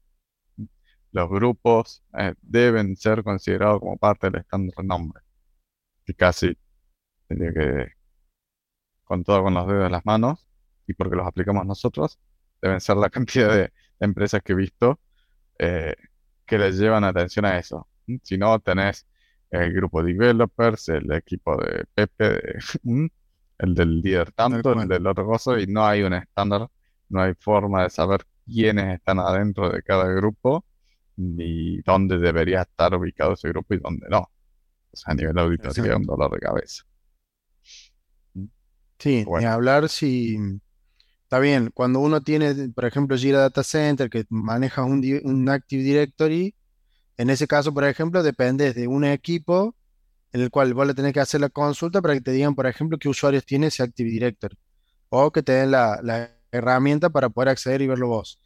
Los 1.12 1.28
grupos 1.28 2.02
deben 2.40 2.96
ser 2.96 3.22
considerados 3.22 3.80
como 3.80 3.96
parte 3.96 4.30
del 4.30 4.40
estándar 4.40 4.84
nombre. 4.84 5.22
Y 6.06 6.14
casi 6.14 6.56
tendría 7.28 7.52
que 7.52 8.01
con 9.12 9.24
todo 9.24 9.42
con 9.42 9.52
los 9.52 9.66
dedos 9.66 9.84
de 9.84 9.90
las 9.90 10.06
manos 10.06 10.48
y 10.86 10.94
porque 10.94 11.16
los 11.16 11.26
aplicamos 11.26 11.66
nosotros, 11.66 12.18
deben 12.62 12.80
ser 12.80 12.96
la 12.96 13.10
cantidad 13.16 13.54
de, 13.54 13.70
empresas 14.00 14.40
que 14.42 14.54
he 14.54 14.56
visto 14.56 14.98
eh, 15.58 15.94
que 16.46 16.56
les 16.56 16.78
llevan 16.78 17.04
atención 17.04 17.44
a 17.44 17.58
eso. 17.58 17.86
Si 18.22 18.38
no, 18.38 18.58
tenés 18.60 19.06
el 19.50 19.70
grupo 19.74 20.02
de 20.02 20.14
developers, 20.14 20.88
el 20.88 21.12
equipo 21.12 21.58
de 21.58 21.84
Pepe, 21.94 22.58
el 23.58 23.74
del 23.74 24.00
líder 24.00 24.32
tanto, 24.32 24.72
el 24.80 24.88
del 24.88 25.06
otro 25.06 25.26
cosa, 25.26 25.60
y 25.60 25.66
no 25.66 25.84
hay 25.84 26.02
un 26.04 26.14
estándar, 26.14 26.66
no 27.10 27.20
hay 27.20 27.34
forma 27.34 27.82
de 27.82 27.90
saber 27.90 28.22
quiénes 28.46 28.94
están 28.94 29.18
adentro 29.20 29.68
de 29.68 29.82
cada 29.82 30.06
grupo, 30.06 30.64
ni 31.16 31.82
dónde 31.82 32.18
debería 32.18 32.62
estar 32.62 32.94
ubicado 32.94 33.34
ese 33.34 33.50
grupo 33.50 33.74
y 33.74 33.78
dónde 33.78 34.06
no. 34.08 34.20
O 34.20 34.96
sea, 34.96 35.12
a 35.12 35.14
nivel 35.16 35.38
auditorio 35.38 35.84
es 35.84 35.96
un 35.96 36.06
dolor 36.06 36.30
de 36.32 36.38
cabeza. 36.38 36.82
Sí, 39.02 39.24
Bueno, 39.24 39.48
ni 39.48 39.52
hablar 39.52 39.88
si 39.88 40.38
está 41.24 41.40
bien. 41.40 41.72
Cuando 41.74 41.98
uno 41.98 42.22
tiene, 42.22 42.68
por 42.68 42.84
ejemplo, 42.84 43.16
Jira 43.16 43.40
Data 43.40 43.64
Center, 43.64 44.08
que 44.08 44.24
maneja 44.30 44.84
un, 44.84 45.48
Active 45.48 45.82
Directory, 45.82 46.54
en 47.16 47.28
ese 47.28 47.48
caso, 47.48 47.74
por 47.74 47.82
ejemplo, 47.82 48.22
dependes 48.22 48.76
de 48.76 48.86
un 48.86 49.04
equipo 49.04 49.74
en 50.32 50.42
el 50.42 50.50
cual 50.50 50.72
vos 50.74 50.86
le 50.86 50.94
tenés 50.94 51.12
que 51.12 51.18
hacer 51.18 51.40
la 51.40 51.48
consulta 51.48 52.00
para 52.00 52.14
que 52.14 52.20
te 52.20 52.30
digan, 52.30 52.54
por 52.54 52.66
ejemplo, 52.68 52.96
qué 52.96 53.08
usuarios 53.08 53.44
tiene 53.44 53.66
ese 53.68 53.82
Active 53.82 54.08
Directory. 54.08 54.56
O 55.08 55.32
que 55.32 55.42
te 55.42 55.50
den 55.50 55.72
la, 55.72 55.98
la 56.04 56.30
herramienta 56.52 57.10
para 57.10 57.28
poder 57.28 57.48
acceder 57.48 57.82
y 57.82 57.88
verlo 57.88 58.06
vos. 58.06 58.38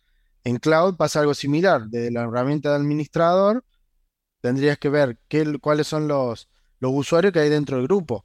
En 0.42 0.56
cloud 0.56 0.96
pasa 0.96 1.20
algo 1.20 1.34
similar. 1.34 1.82
Desde 1.88 2.10
la 2.10 2.22
herramienta 2.22 2.70
de 2.70 2.76
administrador, 2.76 3.62
tendrías 4.40 4.78
que 4.78 4.88
ver 4.88 5.18
qué, 5.28 5.58
cuáles 5.60 5.86
son 5.86 6.08
los, 6.08 6.48
los 6.80 6.92
usuarios 6.94 7.34
que 7.34 7.40
hay 7.40 7.50
dentro 7.50 7.76
del 7.76 7.86
grupo 7.86 8.24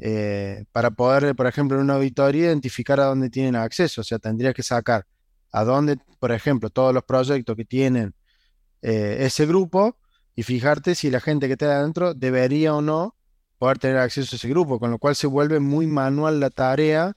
eh, 0.00 0.64
para 0.72 0.90
poder, 0.90 1.34
por 1.36 1.46
ejemplo, 1.46 1.76
en 1.76 1.84
una 1.84 1.94
auditoría 1.94 2.46
identificar 2.46 3.00
a 3.00 3.06
dónde 3.06 3.30
tienen 3.30 3.56
acceso. 3.56 4.00
O 4.00 4.04
sea, 4.04 4.18
tendrías 4.18 4.54
que 4.54 4.62
sacar 4.62 5.06
a 5.52 5.64
dónde, 5.64 5.98
por 6.18 6.32
ejemplo, 6.32 6.70
todos 6.70 6.94
los 6.94 7.04
proyectos 7.04 7.56
que 7.56 7.64
tienen 7.64 8.14
eh, 8.82 9.18
ese 9.20 9.46
grupo 9.46 9.96
y 10.34 10.42
fijarte 10.44 10.94
si 10.94 11.10
la 11.10 11.20
gente 11.20 11.46
que 11.46 11.52
está 11.54 11.66
adentro 11.78 12.14
debería 12.14 12.74
o 12.74 12.82
no 12.82 13.14
poder 13.58 13.78
tener 13.78 13.98
acceso 13.98 14.34
a 14.34 14.36
ese 14.36 14.48
grupo, 14.48 14.78
con 14.80 14.90
lo 14.90 14.98
cual 14.98 15.14
se 15.16 15.26
vuelve 15.26 15.60
muy 15.60 15.86
manual 15.86 16.40
la 16.40 16.50
tarea 16.50 17.16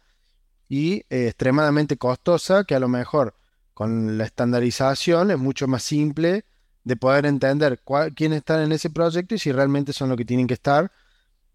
y 0.70 0.98
eh, 1.10 1.28
extremadamente 1.28 1.98
costosa, 1.98 2.64
que 2.66 2.76
a 2.76 2.80
lo 2.80 2.88
mejor 2.88 3.36
con 3.74 4.18
la 4.18 4.26
estandarización 4.26 5.32
es 5.32 5.38
mucho 5.38 5.68
más 5.68 5.84
simple 5.84 6.46
de 6.84 6.96
poder 6.96 7.26
entender 7.26 7.82
cuál- 7.84 8.14
quiénes 8.14 8.40
están 8.40 8.62
en 8.62 8.72
ese 8.72 8.90
proyecto 8.90 9.36
y 9.36 9.40
si 9.40 9.52
realmente 9.52 9.94
son 9.94 10.10
los 10.10 10.18
que 10.18 10.26
tienen 10.26 10.48
que 10.48 10.54
estar 10.56 10.92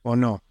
o 0.03 0.17
no. 0.17 0.43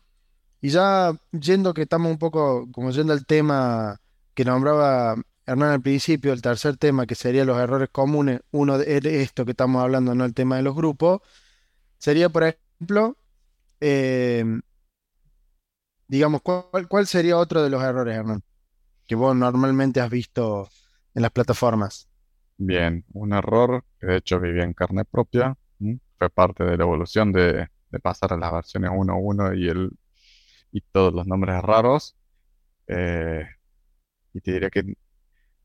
Y 0.62 0.70
ya 0.70 1.14
yendo 1.32 1.74
que 1.74 1.84
estamos 1.84 2.12
un 2.12 2.18
poco 2.18 2.68
como 2.72 2.92
yendo 2.92 3.14
al 3.14 3.26
tema 3.26 3.98
que 4.34 4.46
nombraba 4.46 5.16
Hernán 5.46 5.72
al 5.72 5.82
principio, 5.82 6.34
el 6.34 6.42
tercer 6.42 6.78
tema 6.78 7.06
que 7.06 7.16
sería 7.16 7.46
los 7.46 7.58
errores 7.58 7.90
comunes, 7.92 8.42
uno 8.52 8.78
de 8.78 9.22
esto 9.22 9.46
que 9.46 9.52
estamos 9.52 9.82
hablando, 9.82 10.14
no 10.16 10.26
el 10.26 10.34
tema 10.34 10.58
de 10.58 10.64
los 10.64 10.76
grupos, 10.76 11.22
sería 11.98 12.30
por 12.30 12.44
ejemplo, 12.44 13.18
eh, 13.80 14.46
digamos, 16.08 16.42
¿cuál, 16.42 16.88
cuál 16.88 17.08
sería 17.08 17.38
otro 17.38 17.64
de 17.64 17.70
los 17.70 17.82
errores, 17.82 18.16
Hernán, 18.16 18.44
que 19.08 19.16
vos 19.16 19.36
normalmente 19.36 20.02
has 20.02 20.10
visto 20.10 20.70
en 21.16 21.22
las 21.24 21.32
plataformas? 21.32 22.10
bien, 22.60 23.06
un 23.14 23.34
error 23.34 23.86
que 24.00 24.08
de 24.08 24.18
hecho 24.18 24.40
viví 24.40 24.62
en 24.62 24.74
carne 24.74 25.06
propia. 25.06 25.56
Fue 26.18 26.30
parte 26.30 26.66
de 26.66 26.78
la 26.78 26.84
evolución 26.84 27.32
de, 27.32 27.70
de 27.90 28.00
pasar 28.00 28.34
a 28.34 28.38
las 28.38 28.52
versiones 28.52 28.92
1.1 28.92 29.58
y, 29.58 29.70
el, 29.70 29.92
y 30.72 30.82
todos 30.82 31.14
los 31.14 31.28
nombres 31.28 31.62
raros. 31.64 32.16
eh, 32.88 33.46
y 34.34 34.42
te 34.42 34.54
diría 34.54 34.70
que 34.70 34.84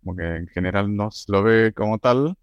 como 0.02 0.16
que 0.16 0.25
en 0.25 0.49
general 0.49 0.94
no 0.96 1.11
se 1.12 1.32
lo 1.32 1.42
ve 1.44 1.73
como 1.75 1.99
tal, 1.99 2.37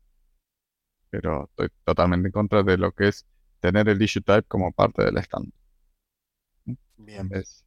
pero 1.09 1.45
estoy 1.45 1.69
totalmente 1.85 2.27
en 2.29 2.31
contra 2.31 2.63
de 2.63 2.77
lo 2.77 2.91
que 2.91 3.09
es 3.09 3.25
tener 3.59 3.87
el 3.89 4.01
issue 4.01 4.21
type 4.23 4.43
como 4.47 4.71
parte 4.71 5.03
del 5.05 5.17
stand. 5.19 5.51
Bien. 6.97 7.29
Es 7.31 7.65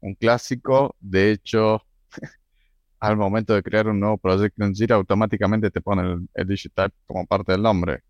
un 0.00 0.14
clásico, 0.16 0.96
de 1.00 1.32
hecho, 1.32 1.82
al 3.00 3.16
momento 3.16 3.54
de 3.54 3.62
crear 3.62 3.88
un 3.88 4.00
nuevo 4.00 4.18
proyecto 4.18 4.64
en 4.64 4.74
Jira, 4.74 4.96
automáticamente 4.96 5.70
te 5.70 5.80
pone 5.80 6.02
el, 6.02 6.28
el 6.34 6.52
issue 6.52 6.70
type 6.74 6.94
como 7.06 7.26
parte 7.26 7.52
del 7.52 7.62
nombre 7.62 8.00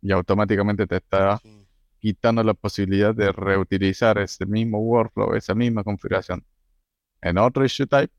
y 0.00 0.12
automáticamente 0.12 0.86
te 0.86 0.96
está 0.96 1.40
Sí. 1.42 1.61
Quitando 2.02 2.42
la 2.42 2.54
posibilidad 2.54 3.14
de 3.14 3.30
reutilizar 3.32 4.18
ese 4.18 4.44
mismo 4.44 4.78
workflow, 4.80 5.34
esa 5.36 5.54
misma 5.54 5.84
configuración 5.84 6.44
en 7.22 7.38
otro 7.38 7.64
issue 7.64 7.86
type, 7.86 8.12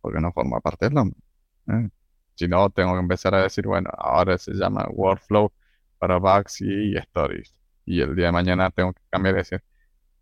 porque 0.00 0.20
no 0.20 0.32
forma 0.32 0.60
parte 0.60 0.86
del 0.86 0.94
nombre. 0.94 1.20
¿eh? 1.68 1.90
Si 2.34 2.48
no, 2.48 2.70
tengo 2.70 2.94
que 2.94 3.00
empezar 3.00 3.34
a 3.34 3.42
decir, 3.42 3.66
bueno, 3.66 3.90
ahora 3.98 4.38
se 4.38 4.52
llama 4.54 4.86
workflow 4.90 5.52
para 5.98 6.18
bugs 6.18 6.62
y 6.62 6.96
stories. 6.96 7.54
Y 7.84 8.00
el 8.00 8.16
día 8.16 8.26
de 8.26 8.32
mañana 8.32 8.70
tengo 8.70 8.94
que 8.94 9.02
cambiar 9.10 9.34
y 9.34 9.38
decir 9.38 9.62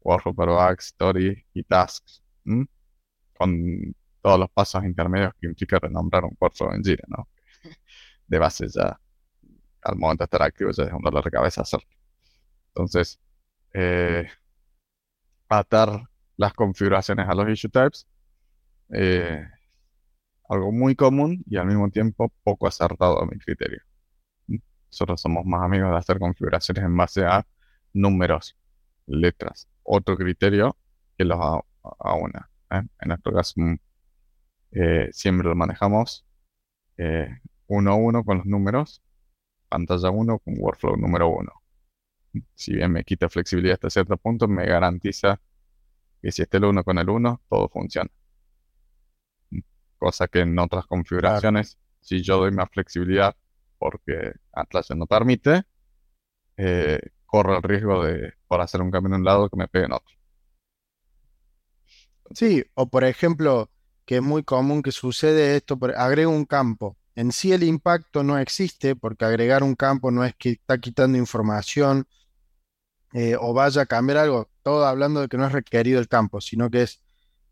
workflow 0.00 0.34
para 0.34 0.52
bugs, 0.52 0.86
stories 0.86 1.38
y 1.54 1.62
tasks. 1.62 2.22
Con 3.38 3.94
todos 4.20 4.40
los 4.40 4.50
pasos 4.50 4.84
intermedios 4.84 5.32
que 5.40 5.46
implica 5.46 5.78
renombrar 5.78 6.24
un 6.24 6.36
workflow 6.40 6.72
en 6.74 6.82
Jira, 6.82 7.04
¿no? 7.08 7.28
De 8.26 8.38
base 8.38 8.66
ya, 8.68 9.00
al 9.82 9.96
momento 9.96 10.22
de 10.22 10.26
estar 10.26 10.42
activo, 10.42 10.70
ya 10.72 10.84
es 10.84 10.92
un 10.92 11.02
dolor 11.02 11.24
de 11.24 11.30
cabeza 11.30 11.62
hacerlo. 11.62 11.86
Entonces, 12.74 13.20
eh, 13.74 14.28
atar 15.48 16.04
las 16.36 16.54
configuraciones 16.54 17.28
a 17.28 17.34
los 17.34 17.48
issue 17.48 17.70
types, 17.70 18.06
eh, 18.92 19.46
algo 20.48 20.72
muy 20.72 20.94
común 20.96 21.42
y 21.46 21.56
al 21.56 21.66
mismo 21.66 21.90
tiempo 21.90 22.32
poco 22.42 22.66
acertado 22.66 23.20
a 23.22 23.26
mi 23.26 23.38
criterio. 23.38 23.80
Nosotros 24.90 25.20
somos 25.20 25.44
más 25.46 25.62
amigos 25.62 25.90
de 25.90 25.96
hacer 25.96 26.18
configuraciones 26.18 26.84
en 26.84 26.96
base 26.96 27.24
a 27.24 27.46
números, 27.92 28.56
letras, 29.06 29.68
otro 29.82 30.16
criterio 30.16 30.76
que 31.16 31.24
los 31.24 31.38
a, 31.40 32.14
una. 32.14 32.50
¿eh? 32.70 32.82
En 33.00 33.08
nuestro 33.08 33.32
caso, 33.32 33.54
mm, 33.56 33.76
siempre 35.12 35.48
lo 35.48 35.54
manejamos 35.54 36.24
uno 37.68 37.92
a 37.92 37.94
uno 37.94 38.24
con 38.24 38.38
los 38.38 38.46
números, 38.46 39.02
pantalla 39.68 40.10
1 40.10 40.38
con 40.40 40.54
workflow 40.58 40.96
número 40.96 41.28
1. 41.28 41.59
Si 42.54 42.72
bien 42.74 42.92
me 42.92 43.04
quita 43.04 43.28
flexibilidad 43.28 43.74
hasta 43.74 43.90
cierto 43.90 44.16
punto, 44.16 44.46
me 44.48 44.66
garantiza 44.66 45.40
que 46.22 46.32
si 46.32 46.42
esté 46.42 46.58
el 46.58 46.66
1 46.66 46.84
con 46.84 46.98
el 46.98 47.10
1, 47.10 47.42
todo 47.48 47.68
funciona. 47.70 48.10
Cosa 49.98 50.28
que 50.28 50.40
en 50.40 50.58
otras 50.58 50.86
configuraciones, 50.86 51.78
si 52.00 52.22
yo 52.22 52.38
doy 52.38 52.50
más 52.52 52.70
flexibilidad 52.70 53.36
porque 53.78 54.32
Atlassian 54.52 54.98
no 54.98 55.06
permite, 55.06 55.62
eh, 56.56 57.00
corro 57.26 57.56
el 57.58 57.62
riesgo 57.64 58.04
de, 58.04 58.34
por 58.48 58.60
hacer 58.62 58.82
un 58.82 58.90
cambio 58.90 59.10
en 59.14 59.20
un 59.20 59.24
lado, 59.26 59.48
que 59.50 59.56
me 59.58 59.68
pegue 59.68 59.86
en 59.86 59.92
otro. 59.94 60.14
Sí, 62.34 62.64
o 62.74 62.88
por 62.88 63.04
ejemplo, 63.04 63.70
que 64.04 64.16
es 64.16 64.22
muy 64.22 64.42
común 64.44 64.82
que 64.82 64.92
sucede 64.92 65.56
esto, 65.56 65.78
por- 65.78 65.94
agrego 65.96 66.30
un 66.30 66.44
campo. 66.44 66.96
En 67.14 67.32
sí 67.32 67.52
el 67.52 67.62
impacto 67.64 68.22
no 68.22 68.38
existe 68.38 68.94
porque 68.96 69.24
agregar 69.24 69.62
un 69.62 69.74
campo 69.74 70.10
no 70.10 70.24
es 70.24 70.34
que 70.36 70.50
está 70.52 70.78
quitando 70.78 71.18
información 71.18 72.06
eh, 73.12 73.36
o 73.38 73.52
vaya 73.52 73.82
a 73.82 73.86
cambiar 73.86 74.18
algo, 74.18 74.48
todo 74.62 74.86
hablando 74.86 75.20
de 75.20 75.28
que 75.28 75.36
no 75.36 75.46
es 75.46 75.52
requerido 75.52 75.98
el 75.98 76.08
campo, 76.08 76.40
sino 76.40 76.70
que 76.70 76.82
es 76.82 77.00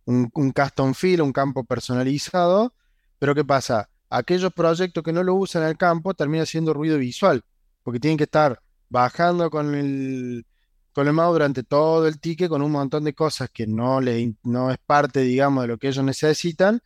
un, 0.04 0.30
custom 0.30 0.94
field, 0.94 1.20
un 1.20 1.32
campo 1.32 1.64
personalizado. 1.64 2.74
Pero 3.18 3.34
¿qué 3.34 3.44
pasa? 3.44 3.90
Aquellos 4.10 4.52
proyectos 4.52 5.02
que 5.02 5.12
no 5.12 5.22
lo 5.22 5.34
usan 5.34 5.64
el 5.64 5.76
campo 5.76 6.14
termina 6.14 6.46
siendo 6.46 6.72
ruido 6.72 6.98
visual, 6.98 7.44
porque 7.82 8.00
tienen 8.00 8.16
que 8.16 8.24
estar 8.24 8.60
bajando 8.88 9.50
con 9.50 9.74
el, 9.74 10.46
con 10.92 11.06
el 11.06 11.12
mouse 11.12 11.34
durante 11.34 11.62
todo 11.62 12.06
el 12.08 12.20
ticket 12.20 12.48
con 12.48 12.62
un 12.62 12.72
montón 12.72 13.04
de 13.04 13.14
cosas 13.14 13.50
que 13.50 13.66
no, 13.66 14.00
le, 14.00 14.34
no 14.44 14.70
es 14.70 14.78
parte, 14.78 15.20
digamos, 15.20 15.64
de 15.64 15.68
lo 15.68 15.78
que 15.78 15.88
ellos 15.88 16.04
necesitan 16.04 16.80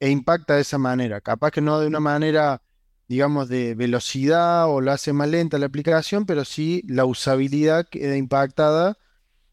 e 0.00 0.10
impacta 0.10 0.54
de 0.54 0.62
esa 0.62 0.78
manera. 0.78 1.20
Capaz 1.20 1.50
que 1.50 1.60
no 1.60 1.78
de 1.78 1.86
una 1.86 2.00
manera, 2.00 2.62
digamos, 3.12 3.50
de 3.50 3.74
velocidad 3.74 4.70
o 4.70 4.80
lo 4.80 4.90
hace 4.90 5.12
más 5.12 5.28
lenta 5.28 5.58
la 5.58 5.66
aplicación, 5.66 6.24
pero 6.24 6.46
sí 6.46 6.82
la 6.88 7.04
usabilidad 7.04 7.86
queda 7.86 8.16
impactada 8.16 8.96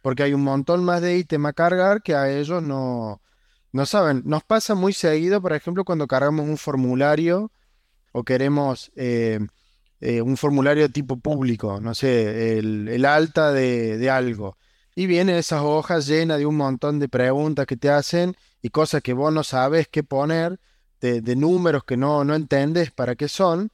porque 0.01 0.23
hay 0.23 0.33
un 0.33 0.43
montón 0.45 0.85
más 0.85 1.01
de 1.01 1.17
ítem 1.17 1.45
a 1.45 1.51
cargar 1.51 2.01
que 2.01 2.15
a 2.15 2.31
ellos 2.31 2.63
no, 2.63 3.21
no 3.73 3.85
saben. 3.85 4.21
Nos 4.23 4.45
pasa 4.45 4.75
muy 4.75 4.93
seguido, 4.93 5.41
por 5.41 5.51
ejemplo, 5.51 5.83
cuando 5.83 6.07
cargamos 6.07 6.47
un 6.47 6.55
formulario 6.55 7.51
o 8.13 8.23
queremos 8.23 8.93
eh, 8.95 9.39
eh, 9.99 10.21
un 10.21 10.37
formulario 10.37 10.89
tipo 10.89 11.19
público, 11.19 11.81
no 11.81 11.93
sé, 11.93 12.59
el, 12.59 13.03
alta 13.03 13.51
de, 13.51 13.97
de 13.97 14.09
algo. 14.09 14.57
Y 14.95 15.05
vienen 15.05 15.35
esas 15.35 15.63
hojas 15.63 16.07
llenas 16.07 16.37
de 16.37 16.45
un 16.45 16.55
montón 16.55 16.97
de 16.99 17.09
preguntas 17.09 17.65
que 17.65 17.75
te 17.75 17.89
hacen 17.89 18.37
y 18.61 18.69
cosas 18.69 19.01
que 19.01 19.11
vos 19.11 19.33
no 19.33 19.43
sabes 19.43 19.89
qué 19.89 20.01
poner, 20.01 20.61
de, 21.01 21.21
de 21.21 21.35
números 21.35 21.83
que 21.83 21.97
no, 21.97 22.23
no 22.23 22.35
entiendes 22.35 22.91
para 22.91 23.15
qué 23.15 23.27
son, 23.27 23.71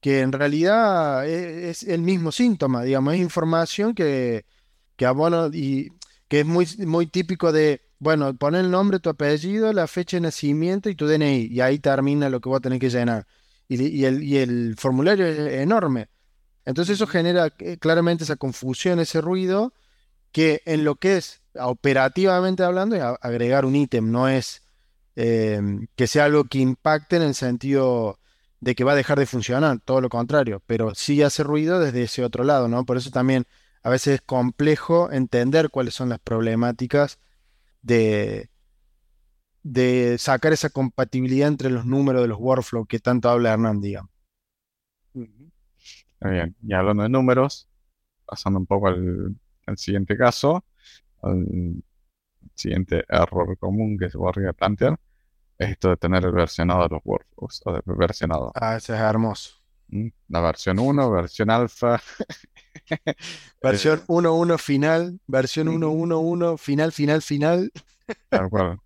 que 0.00 0.20
en 0.20 0.32
realidad 0.32 1.26
e- 1.26 1.70
es, 1.70 1.82
el 1.84 2.02
mismo 2.02 2.30
síntoma, 2.32 2.82
digamos, 2.82 3.14
es 3.14 3.20
información 3.20 3.94
que, 3.94 4.44
que 4.96 5.06
y 5.52 5.88
que 6.28 6.40
es 6.40 6.46
muy, 6.46 6.66
muy 6.86 7.06
típico 7.06 7.52
de, 7.52 7.82
bueno, 7.98 8.34
poner 8.36 8.64
el 8.64 8.70
nombre, 8.70 9.00
tu 9.00 9.08
apellido, 9.10 9.72
la 9.72 9.86
fecha 9.86 10.16
de 10.18 10.22
nacimiento 10.22 10.90
y 10.90 10.94
tu 10.94 11.06
DNI, 11.06 11.48
y 11.50 11.60
ahí 11.60 11.78
termina 11.78 12.28
lo 12.28 12.40
que 12.40 12.48
vos 12.50 12.60
tenés 12.60 12.80
que 12.80 12.90
llenar. 12.90 13.26
Y, 13.68 13.82
y 13.82 14.04
el, 14.04 14.22
y 14.22 14.36
el 14.38 14.74
formulario 14.78 15.26
es 15.26 15.38
enorme. 15.62 16.08
Entonces 16.66 16.96
eso 16.96 17.06
genera 17.06 17.54
eh, 17.58 17.78
claramente 17.78 18.24
esa 18.24 18.36
confusión, 18.36 19.00
ese 19.00 19.20
ruido, 19.20 19.72
que 20.32 20.62
en 20.66 20.84
lo 20.84 20.96
que 20.96 21.18
es 21.18 21.42
operativamente 21.54 22.64
hablando 22.64 22.96
es 22.96 23.02
agregar 23.22 23.64
un 23.64 23.76
ítem, 23.76 24.10
no 24.10 24.28
es 24.28 24.63
eh, 25.16 25.60
que 25.96 26.06
sea 26.06 26.24
algo 26.24 26.44
que 26.44 26.58
impacte 26.58 27.16
en 27.16 27.22
el 27.22 27.34
sentido 27.34 28.18
de 28.60 28.74
que 28.74 28.84
va 28.84 28.92
a 28.92 28.96
dejar 28.96 29.18
de 29.18 29.26
funcionar, 29.26 29.78
todo 29.80 30.00
lo 30.00 30.08
contrario, 30.08 30.62
pero 30.66 30.94
sí 30.94 31.22
hace 31.22 31.42
ruido 31.42 31.80
desde 31.80 32.02
ese 32.04 32.24
otro 32.24 32.44
lado, 32.44 32.68
¿no? 32.68 32.84
Por 32.84 32.96
eso 32.96 33.10
también 33.10 33.44
a 33.82 33.90
veces 33.90 34.14
es 34.14 34.22
complejo 34.22 35.12
entender 35.12 35.70
cuáles 35.70 35.94
son 35.94 36.08
las 36.08 36.18
problemáticas 36.18 37.18
de, 37.82 38.48
de 39.62 40.16
sacar 40.18 40.52
esa 40.52 40.70
compatibilidad 40.70 41.48
entre 41.48 41.70
los 41.70 41.84
números 41.84 42.22
de 42.22 42.28
los 42.28 42.38
workflows 42.38 42.86
que 42.86 43.00
tanto 43.00 43.28
habla 43.28 43.52
Hernán, 43.52 43.80
digamos. 43.80 44.10
Muy 45.12 45.28
bien, 46.20 46.56
y 46.66 46.72
hablando 46.72 47.02
de 47.02 47.08
números, 47.08 47.68
pasando 48.24 48.58
un 48.58 48.66
poco 48.66 48.88
al, 48.88 49.36
siguiente 49.76 50.16
caso, 50.16 50.64
al 51.22 51.82
siguiente 52.54 53.04
error 53.08 53.56
común 53.58 53.98
que 53.98 54.10
se 54.10 54.18
podría 54.18 54.52
plantear, 54.52 54.98
es 55.58 55.70
esto 55.70 55.90
de 55.90 55.96
tener 55.96 56.30
versionado 56.32 56.82
de 56.84 56.88
los 56.90 57.00
workflows, 57.04 57.62
o 57.64 57.72
de 57.72 57.82
versionado. 57.86 58.52
Ah, 58.54 58.76
ese 58.76 58.94
es 58.94 59.00
hermoso. 59.00 59.54
¿Mm? 59.88 60.08
La 60.28 60.40
versión 60.40 60.78
1, 60.78 61.10
versión 61.10 61.50
alfa. 61.50 62.00
versión 63.62 64.00
1.1 64.06 64.58
final, 64.58 65.20
versión 65.26 65.68
1.1.1 65.68 66.58
final, 66.58 66.92
final, 66.92 67.22
final. 67.22 67.72
Tal 68.28 68.50
cual. 68.50 68.78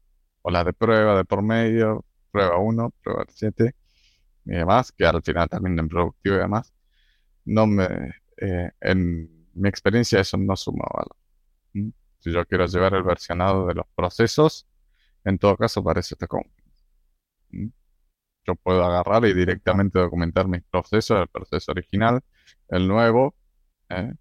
O 0.43 0.51
la 0.51 0.65
de 0.65 0.73
prueba 0.73 1.17
de 1.17 1.25
por 1.25 1.43
medio, 1.43 2.05
prueba 2.31 2.59
1, 2.59 2.93
prueba 3.03 3.25
7 3.29 3.75
y 4.45 4.51
demás, 4.51 4.93
que 4.93 5.05
al 5.05 5.23
final 5.23 5.49
también 5.49 5.79
en 5.79 5.89
productivo 5.89 6.37
y 6.37 6.39
demás. 6.39 6.73
No 7.45 7.67
me, 7.67 7.87
eh, 8.37 8.71
en 8.81 9.49
mi 9.55 9.69
experiencia 9.69 10.21
eso 10.21 10.37
no 10.37 10.57
suma 10.57 10.85
valor. 10.93 11.17
Si 12.19 12.33
yo 12.33 12.45
quiero 12.47 12.67
llevar 12.67 12.95
el 12.95 13.03
versionado 13.03 13.67
de 13.67 13.75
los 13.75 13.87
procesos, 13.95 14.67
en 15.25 15.39
todo 15.39 15.57
caso 15.57 15.83
parece 15.83 16.15
este 16.15 16.27
¿Mm? 17.51 17.69
Yo 18.45 18.55
puedo 18.57 18.85
agarrar 18.85 19.25
y 19.27 19.35
directamente 19.35 19.99
documentar 19.99 20.49
mis 20.49 20.63
procesos, 20.65 21.21
el 21.21 21.29
proceso 21.29 21.73
original, 21.73 22.21
el 22.69 22.89
nuevo, 22.89 23.35
¿eh? 23.91 24.13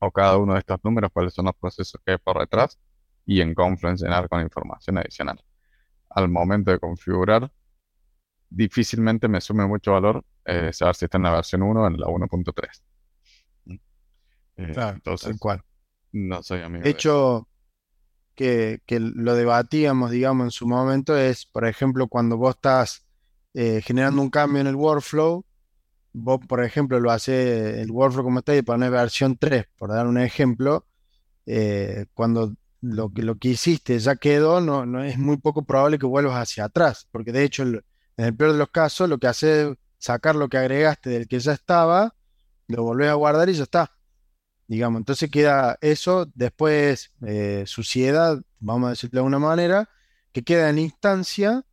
o 0.00 0.10
cada 0.10 0.36
uno 0.38 0.54
de 0.54 0.60
estos 0.60 0.78
números, 0.82 1.10
cuáles 1.12 1.34
son 1.34 1.44
los 1.46 1.54
procesos 1.54 2.00
que 2.04 2.12
hay 2.12 2.18
por 2.18 2.38
detrás, 2.38 2.78
y 3.24 3.40
en 3.40 3.54
Confluence 3.54 4.04
llenar 4.04 4.28
con 4.28 4.40
información 4.40 4.98
adicional. 4.98 5.40
Al 6.08 6.28
momento 6.28 6.70
de 6.72 6.80
configurar, 6.80 7.50
difícilmente 8.48 9.28
me 9.28 9.40
sume 9.40 9.66
mucho 9.66 9.92
valor 9.92 10.24
eh, 10.44 10.72
saber 10.72 10.96
si 10.96 11.04
está 11.04 11.18
en 11.18 11.24
la 11.24 11.32
versión 11.32 11.62
1 11.62 11.82
o 11.82 11.86
en 11.86 12.00
la 12.00 12.06
1.3. 12.06 12.82
¿Mm? 13.66 13.74
Eh, 14.56 14.72
claro, 14.72 14.96
entonces, 14.96 15.38
cual. 15.38 15.62
No 16.12 16.42
soy 16.42 16.62
amigo. 16.62 16.84
De 16.84 16.90
hecho, 16.90 17.48
que, 18.34 18.80
lo 18.88 19.34
debatíamos, 19.34 20.10
digamos, 20.10 20.46
en 20.46 20.50
su 20.50 20.66
momento 20.66 21.16
es, 21.16 21.46
por 21.46 21.66
ejemplo, 21.66 22.08
cuando 22.08 22.36
vos 22.36 22.56
estás 22.56 23.06
eh, 23.54 23.80
generando 23.84 24.22
un 24.22 24.30
cambio 24.30 24.60
en 24.60 24.66
el 24.66 24.76
workflow, 24.76 25.44
vos, 26.12 26.40
por 26.48 26.64
ejemplo, 26.64 26.98
lo 27.00 27.10
haces 27.10 27.78
el 27.78 27.90
workflow 27.90 28.24
como 28.24 28.38
está 28.40 28.56
y 28.56 28.62
pones 28.62 28.90
versión 28.90 29.36
3, 29.36 29.66
por 29.76 29.90
dar 29.90 30.06
un 30.06 30.18
ejemplo, 30.18 30.86
cuando 32.14 32.54
lo 32.80 33.12
que, 33.12 33.22
lo 33.22 33.36
que 33.36 33.48
hiciste 33.48 33.98
ya 33.98 34.16
quedó, 34.16 34.60
no, 34.60 34.86
no 34.86 35.02
es 35.04 35.18
muy 35.18 35.36
poco 35.36 35.64
probable 35.64 35.98
que 35.98 36.06
vuelvas 36.06 36.36
hacia 36.36 36.64
atrás, 36.64 37.08
porque 37.10 37.32
de 37.32 37.44
hecho, 37.44 37.62
en 37.62 37.82
el 38.16 38.36
peor 38.36 38.52
de 38.52 38.58
los 38.58 38.70
casos, 38.70 39.08
lo 39.08 39.18
que 39.18 39.26
hace 39.26 39.62
es 39.70 39.76
sacar 39.98 40.34
lo 40.34 40.48
que 40.48 40.58
agregaste 40.58 41.10
del 41.10 41.28
que 41.28 41.38
ya 41.38 41.52
estaba, 41.52 42.14
lo 42.68 42.84
volvés 42.84 43.10
a 43.10 43.14
guardar 43.14 43.48
y 43.48 43.54
ya 43.54 43.64
está. 43.64 43.92
Digamos, 44.70 45.00
entonces 45.00 45.28
queda 45.32 45.76
eso, 45.80 46.30
después 46.32 47.12
eh, 47.26 47.64
suciedad, 47.66 48.40
vamos 48.60 48.86
a 48.86 48.90
decirlo 48.90 49.14
de 49.14 49.18
alguna 49.18 49.40
manera, 49.40 49.88
que 50.30 50.44
queda 50.44 50.70
en 50.70 50.78
instancia, 50.78 51.64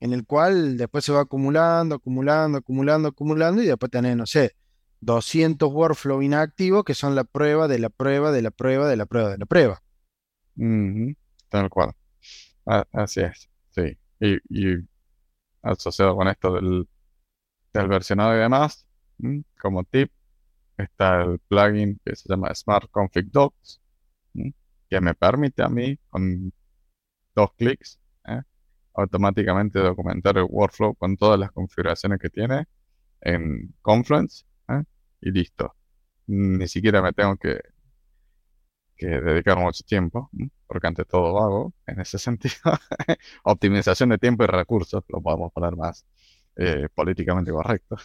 en 0.00 0.12
el 0.12 0.26
cual 0.26 0.76
después 0.76 1.04
se 1.04 1.12
va 1.12 1.20
acumulando, 1.20 1.94
acumulando, 1.94 2.58
acumulando, 2.58 3.10
acumulando, 3.10 3.62
y 3.62 3.66
después 3.66 3.92
tenés, 3.92 4.16
no 4.16 4.26
sé, 4.26 4.56
200 5.02 5.72
workflow 5.72 6.20
inactivos 6.20 6.82
que 6.82 6.94
son 6.94 7.14
la 7.14 7.22
prueba 7.22 7.68
de 7.68 7.78
la 7.78 7.90
prueba 7.90 8.32
de 8.32 8.42
la 8.42 8.50
prueba 8.50 8.88
de 8.88 8.96
la 8.96 9.06
prueba 9.06 9.30
de 9.30 9.38
la 9.38 9.46
prueba 9.46 9.80
tal 11.48 11.70
cual. 11.70 11.92
así 12.64 13.20
es, 13.20 13.48
sí. 13.70 13.96
Y, 14.18 14.78
asociado 15.62 16.16
con 16.16 16.26
esto 16.26 16.54
del 16.54 16.88
versionado 17.88 18.34
y 18.34 18.40
demás, 18.40 18.88
como 19.60 19.84
tip, 19.84 20.10
está 20.76 21.22
el 21.22 21.38
plugin 21.48 22.00
que 22.04 22.16
se 22.16 22.28
llama 22.28 22.54
Smart 22.54 22.90
Config 22.90 23.30
Docs, 23.30 23.80
que 24.88 25.00
me 25.00 25.14
permite 25.14 25.62
a 25.62 25.68
mí, 25.68 25.98
con 26.10 26.52
dos 27.34 27.52
clics, 27.56 28.00
¿eh? 28.26 28.42
automáticamente 28.94 29.78
documentar 29.78 30.38
el 30.38 30.46
workflow 30.48 30.94
con 30.96 31.16
todas 31.16 31.38
las 31.38 31.52
configuraciones 31.52 32.18
que 32.18 32.30
tiene 32.30 32.66
en 33.20 33.74
Confluence 33.82 34.44
¿eh? 34.68 34.82
y 35.22 35.30
listo. 35.30 35.74
Ni 36.26 36.68
siquiera 36.68 37.02
me 37.02 37.12
tengo 37.12 37.36
que 37.36 37.60
que 39.02 39.20
dedicar 39.20 39.58
mucho 39.58 39.82
tiempo, 39.84 40.30
porque 40.66 40.86
ante 40.86 41.04
todo 41.04 41.38
hago 41.42 41.74
en 41.86 42.00
ese 42.00 42.18
sentido. 42.26 42.54
Optimización 43.44 44.10
de 44.10 44.18
tiempo 44.18 44.44
y 44.44 44.46
recursos, 44.46 45.04
lo 45.08 45.20
podemos 45.20 45.52
poner 45.52 45.76
más 45.76 46.06
eh, 46.56 46.88
políticamente 46.94 47.50
correcto. 47.50 47.96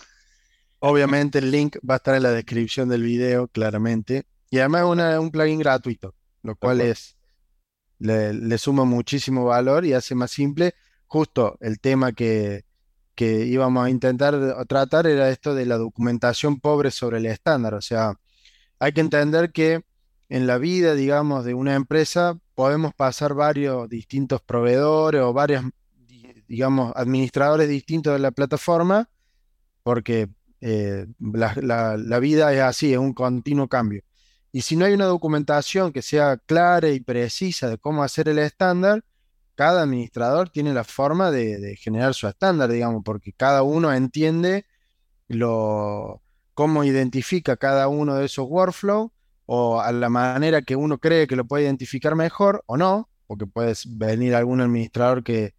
Obviamente 0.79 1.39
el 1.39 1.51
link 1.51 1.77
va 1.87 1.95
a 1.95 1.97
estar 1.97 2.15
en 2.15 2.23
la 2.23 2.31
descripción 2.31 2.89
del 2.89 3.03
video, 3.03 3.47
claramente. 3.47 4.25
Y 4.49 4.59
además 4.59 4.83
es 5.13 5.19
un 5.19 5.31
plugin 5.31 5.59
gratuito, 5.59 6.15
lo 6.43 6.55
cual 6.55 6.81
es 6.81 7.17
le, 7.99 8.57
suma 8.57 8.85
muchísimo 8.85 9.45
valor 9.45 9.85
y 9.85 9.93
hace 9.93 10.15
más 10.15 10.31
simple. 10.31 10.75
Justo 11.07 11.57
el 11.61 11.79
tema 11.79 12.11
que, 12.11 12.65
que 13.15 13.45
íbamos 13.45 13.85
a 13.85 13.89
intentar 13.89 14.65
tratar 14.67 15.07
era 15.07 15.29
esto 15.29 15.55
de 15.55 15.65
la 15.65 15.77
documentación 15.77 16.59
pobre 16.59 16.91
sobre 16.91 17.17
el 17.17 17.25
estándar. 17.25 17.73
O 17.73 17.81
sea, 17.81 18.13
hay 18.79 18.91
que 18.93 19.01
entender 19.01 19.51
que 19.51 19.83
en 20.29 20.45
la 20.45 20.57
vida, 20.57 20.93
digamos, 20.93 21.45
de 21.45 21.53
una 21.53 21.75
empresa, 21.75 22.37
podemos 22.53 22.93
pasar 22.93 23.33
varios 23.33 23.87
distintos 23.89 24.41
proveedores 24.41 25.21
o 25.21 25.33
varios, 25.33 25.63
digamos, 26.47 26.93
administradores 26.95 27.69
distintos 27.69 28.13
de 28.13 28.19
la 28.19 28.31
plataforma, 28.31 29.09
porque 29.83 30.27
eh, 30.61 31.07
la, 31.19 32.19
vida 32.19 32.53
es 32.53 32.61
así, 32.61 32.93
es 32.93 32.99
un 32.99 33.13
continuo 33.13 33.67
cambio. 33.67 34.01
Y 34.51 34.61
si 34.61 34.75
no 34.75 34.85
hay 34.85 34.93
una 34.93 35.05
documentación 35.05 35.91
que 35.91 36.01
sea 36.01 36.37
clara 36.37 36.89
y 36.89 36.99
precisa 36.99 37.69
de 37.69 37.77
cómo 37.77 38.03
hacer 38.03 38.29
el 38.29 38.39
estándar, 38.39 39.03
cada 39.55 39.83
administrador 39.83 40.49
tiene 40.49 40.73
la 40.73 40.83
forma 40.83 41.31
de, 41.31 41.75
generar 41.77 42.13
su 42.13 42.27
estándar, 42.27 42.71
digamos, 42.71 43.03
porque 43.03 43.33
cada 43.33 43.63
uno 43.63 43.93
entiende 43.93 44.65
lo, 45.27 46.21
cómo 46.53 46.83
identifica 46.83 47.57
cada 47.57 47.87
uno 47.87 48.15
de 48.15 48.25
esos 48.25 48.47
workflows 48.49 49.11
o 49.45 49.81
a 49.81 49.91
la 49.91 50.09
manera 50.09 50.61
que 50.61 50.75
uno 50.75 50.99
cree 50.99 51.27
que 51.27 51.35
lo 51.35 51.45
puede 51.45 51.63
identificar 51.63 52.15
mejor 52.15 52.63
o 52.67 52.77
no, 52.77 53.09
porque 53.27 53.45
puede 53.47 53.73
venir 53.87 54.35
algún 54.35 54.61
administrador 54.61 55.23
que 55.23 55.55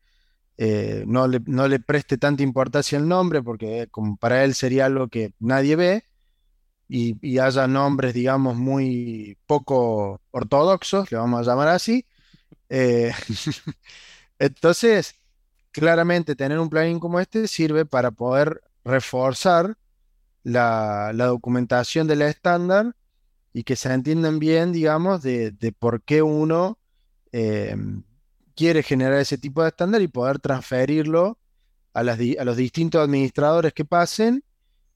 eh, 0.59 1.05
no, 1.07 1.27
le, 1.29 1.41
no, 1.47 1.69
le, 1.69 1.81
preste 1.81 2.19
tanta 2.19 2.43
importancia 2.43 2.99
al 2.99 3.09
nombre, 3.09 3.43
porque 3.43 3.89
como 3.91 4.17
para 4.17 4.45
él 4.45 4.55
sería 4.55 4.87
algo 4.87 5.09
que 5.09 5.33
nadie 5.39 5.77
ve, 5.77 6.05
y, 6.89 7.39
haya 7.39 7.67
nombres, 7.67 8.15
digamos, 8.15 8.57
muy 8.57 9.39
poco 9.47 10.21
ortodoxos, 10.31 11.11
le 11.13 11.19
vamos 11.19 11.41
a 11.41 11.51
llamar 11.51 11.69
así. 11.69 12.07
Eh, 12.71 13.13
entonces, 14.39 15.15
claramente 15.71 16.35
tener 16.37 16.59
un 16.59 16.71
plugin 16.71 16.99
como 17.01 17.21
este 17.21 17.47
sirve 17.49 17.85
para 17.87 18.11
poder 18.11 18.63
reforzar 18.85 19.77
la, 20.43 21.13
la 21.15 21.27
documentación 21.27 22.07
del 22.07 22.23
estándar 22.23 22.95
y 23.53 23.65
que 23.65 23.77
se 23.77 23.93
entiendan 23.93 24.39
bien, 24.39 24.73
digamos, 24.73 25.23
de, 25.23 25.75
por 25.79 26.03
qué 26.03 26.23
uno 26.23 26.79
eh, 27.33 27.77
quiere 28.59 28.83
generar 28.83 29.21
ese 29.21 29.39
tipo 29.39 29.63
de 29.63 29.69
estándar 29.69 30.03
y 30.03 30.09
poder 30.09 30.41
transferirlo 30.41 31.39
a, 31.93 32.03
los 32.03 32.57
distintos 32.57 33.01
administradores 33.01 33.73
que 33.73 33.85
pasen, 33.85 34.43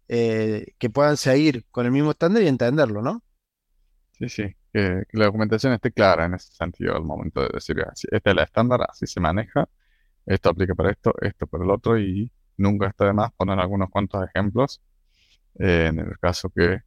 eh, 0.09 0.75
que 0.79 0.90
puedan 0.90 1.16
seguir 1.16 1.64
con 1.70 1.87
el 1.87 1.92
mismo 1.92 2.11
estándar 2.11 2.42
y 2.42 2.48
entenderlo, 2.48 3.03
¿no? 3.03 3.22
Sí, 4.18 4.29
sí, 4.29 4.57
que, 4.72 5.05
la 5.12 5.27
documentación 5.27 5.72
esté 5.75 5.92
clara 5.92 6.25
en 6.25 6.35
ese 6.35 6.53
sentido 6.53 6.96
al 6.96 7.05
momento 7.05 7.40
de 7.40 7.51
decir, 7.55 7.77
este 7.79 8.16
es 8.16 8.20
el 8.25 8.38
estándar, 8.40 8.81
así 8.88 9.07
se 9.07 9.20
maneja, 9.20 9.68
esto 10.27 10.51
aplica 10.51 10.75
para 10.75 10.90
esto, 10.90 11.14
esto 11.20 11.46
para 11.46 11.62
el 11.62 11.70
otro 11.70 11.96
y 11.96 12.33
nunca 12.57 12.88
está 12.88 13.07
de 13.07 13.12
más 13.12 13.31
poner 13.33 13.61
algunos 13.61 13.90
cuantos 13.90 14.27
ejemplos 14.29 14.83
eh, 15.61 15.87
en 15.88 16.01
el 16.01 16.18
caso 16.18 16.51
que 16.51 16.81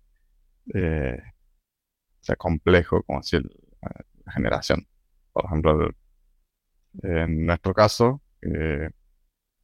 sea 2.20 2.36
complejo 2.36 3.02
como 3.04 3.24
si 3.24 3.38
la 3.40 4.32
generación. 4.34 4.86
Por 5.32 5.46
ejemplo, 5.46 5.90
en 7.04 7.46
nuestro 7.46 7.74
caso, 7.74 8.22
eh, 8.42 8.90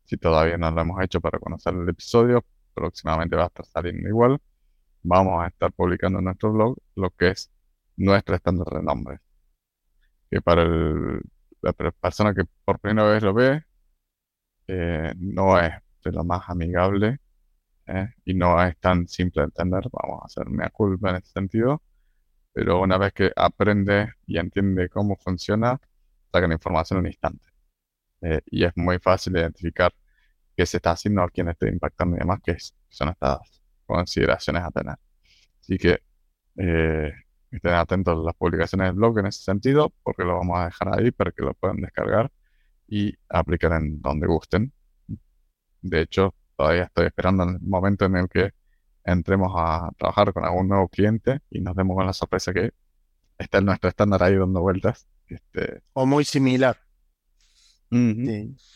si 0.05 0.17
todavía 0.17 0.57
no 0.57 0.71
lo 0.71 0.81
hemos 0.81 1.01
hecho 1.03 1.21
para 1.21 1.39
conocer 1.39 1.73
el 1.73 1.87
episodio, 1.89 2.43
próximamente 2.73 3.35
va 3.35 3.43
a 3.43 3.47
estar 3.47 3.65
saliendo 3.65 4.07
igual. 4.09 4.39
Vamos 5.03 5.43
a 5.43 5.47
estar 5.47 5.71
publicando 5.73 6.19
en 6.19 6.25
nuestro 6.25 6.51
blog 6.53 6.77
lo 6.95 7.09
que 7.11 7.29
es 7.29 7.51
nuestro 7.97 8.35
estándar 8.35 8.67
de 8.67 8.83
nombres. 8.83 9.19
Que 10.29 10.41
para 10.41 10.65
la 11.61 11.73
persona 11.73 12.33
que 12.33 12.43
por 12.65 12.79
primera 12.79 13.09
vez 13.09 13.23
lo 13.23 13.33
ve, 13.33 13.63
eh, 14.67 15.13
no 15.17 15.59
es 15.59 15.73
de 16.03 16.11
lo 16.11 16.23
más 16.23 16.49
amigable 16.49 17.19
eh, 17.87 18.09
y 18.25 18.33
no 18.33 18.61
es 18.63 18.77
tan 18.79 19.07
simple 19.07 19.41
de 19.41 19.45
entender. 19.45 19.83
Vamos 19.91 20.21
a 20.23 20.25
hacer 20.25 20.47
una 20.47 20.69
culpa 20.69 21.11
en 21.11 21.17
ese 21.17 21.31
sentido 21.31 21.81
pero 22.53 22.81
una 22.81 22.97
vez 22.97 23.13
que 23.13 23.31
aprende 23.35 24.13
y 24.27 24.37
entiende 24.37 24.89
cómo 24.89 25.15
funciona, 25.17 25.79
saca 26.31 26.47
la 26.47 26.53
información 26.55 26.97
en 26.99 27.05
un 27.05 27.07
instante. 27.07 27.45
eh, 28.21 28.41
y 28.47 28.63
es 28.65 28.73
muy 28.77 28.99
fácil 28.99 29.35
identificar 29.37 29.93
qué 30.57 30.65
se 30.65 30.77
está 30.77 30.91
haciendo, 30.91 31.23
a 31.23 31.29
quién 31.29 31.49
está 31.49 31.67
impactando 31.69 32.17
y 32.17 32.19
demás, 32.19 32.39
que 32.43 32.57
son 32.89 33.09
estas 33.09 33.39
consideraciones 33.85 34.63
a 34.63 34.71
tener. 34.71 34.95
Así 35.61 35.77
que 35.77 35.99
eh, 36.57 37.13
estén 37.51 37.73
atentos 37.73 38.19
a 38.19 38.23
las 38.25 38.35
publicaciones 38.35 38.87
del 38.89 38.95
blog 38.95 39.19
en 39.19 39.27
ese 39.27 39.43
sentido, 39.43 39.93
porque 40.03 40.23
lo 40.23 40.37
vamos 40.37 40.59
a 40.59 40.65
dejar 40.65 40.99
ahí 40.99 41.11
para 41.11 41.31
que 41.31 41.43
lo 41.43 41.53
puedan 41.55 41.77
descargar 41.77 42.31
y 42.87 43.13
aplicar 43.29 43.73
en 43.73 44.01
donde 44.01 44.27
gusten. 44.27 44.73
De 45.81 46.01
hecho, 46.01 46.33
todavía 46.55 46.83
estoy 46.85 47.05
esperando 47.07 47.43
el 47.43 47.59
momento 47.61 48.05
en 48.05 48.15
el 48.17 48.27
que 48.29 48.51
entremos 49.03 49.51
a 49.55 49.91
trabajar 49.97 50.33
con 50.33 50.45
algún 50.45 50.67
nuevo 50.69 50.87
cliente 50.89 51.39
y 51.49 51.61
nos 51.61 51.75
demos 51.75 51.95
con 51.95 52.05
la 52.05 52.13
sorpresa 52.13 52.53
que 52.53 52.71
está 53.39 53.59
en 53.59 53.65
nuestro 53.67 53.89
estándar 53.89 54.23
ahí 54.23 54.35
dando 54.37 54.61
vueltas. 54.61 55.07
Este... 55.31 55.81
O 55.93 56.05
muy 56.05 56.25
similar. 56.25 56.77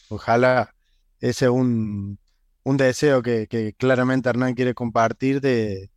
Ojalá 0.10 0.76
ese 1.20 1.46
es 1.46 1.52
un, 1.52 2.20
deseo 2.63 3.22
que, 3.22 3.76
claramente 3.78 4.30
Hernán 4.30 4.54
quiere 4.54 4.74
compartir 4.74 5.41
de, 5.41 5.89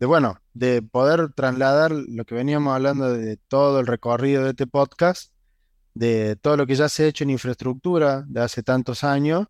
bueno, 0.00 0.38
de 0.54 0.82
poder 0.82 1.32
trasladar 1.32 1.92
lo 1.92 2.24
que 2.24 2.34
veníamos 2.34 2.74
hablando 2.74 3.12
de 3.12 3.36
todo 3.36 3.80
el 3.80 3.86
recorrido 3.86 4.44
de 4.44 4.50
este 4.50 4.66
podcast, 4.66 5.32
de 5.94 6.36
todo 6.36 6.56
lo 6.56 6.66
que 6.66 6.76
ya 6.76 6.88
se 6.88 7.04
ha 7.04 7.08
hecho 7.08 7.24
en 7.24 7.30
infraestructura 7.30 8.24
de 8.26 8.40
hace 8.40 8.62
tantos 8.62 9.04
años, 9.04 9.46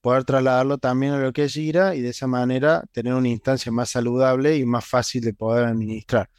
poder 0.00 0.24
trasladarlo 0.24 0.78
también 0.78 1.14
a 1.14 1.18
lo 1.18 1.32
que 1.32 1.44
es 1.44 1.54
Gira 1.54 1.94
y 1.94 2.02
de 2.02 2.10
esa 2.10 2.26
manera 2.26 2.84
tener 2.92 3.14
una 3.14 3.28
instancia 3.28 3.72
más 3.72 3.90
saludable 3.90 4.56
y 4.56 4.64
más 4.64 4.84
fácil 4.84 5.22
de 5.22 5.34
poder 5.34 5.64
administrar. 5.64 6.30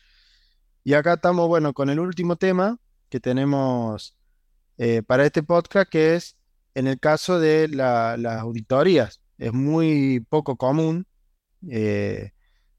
Y 0.83 0.93
acá 0.93 1.15
estamos, 1.15 1.47
bueno, 1.47 1.73
con 1.73 1.89
el 1.89 1.99
último 1.99 2.37
tema 2.37 2.77
que 3.09 3.19
tenemos 3.19 4.15
eh, 4.77 5.03
para 5.03 5.25
este 5.25 5.43
podcast, 5.43 5.89
que 5.89 6.15
es 6.15 6.37
en 6.75 6.87
el 6.87 6.99
caso 6.99 7.39
de 7.39 7.67
las 7.67 8.41
auditorías. 8.41 9.21
Es 9.37 9.53
muy 9.53 10.25
poco 10.29 10.55
común, 10.55 11.07
eh, 11.69 12.31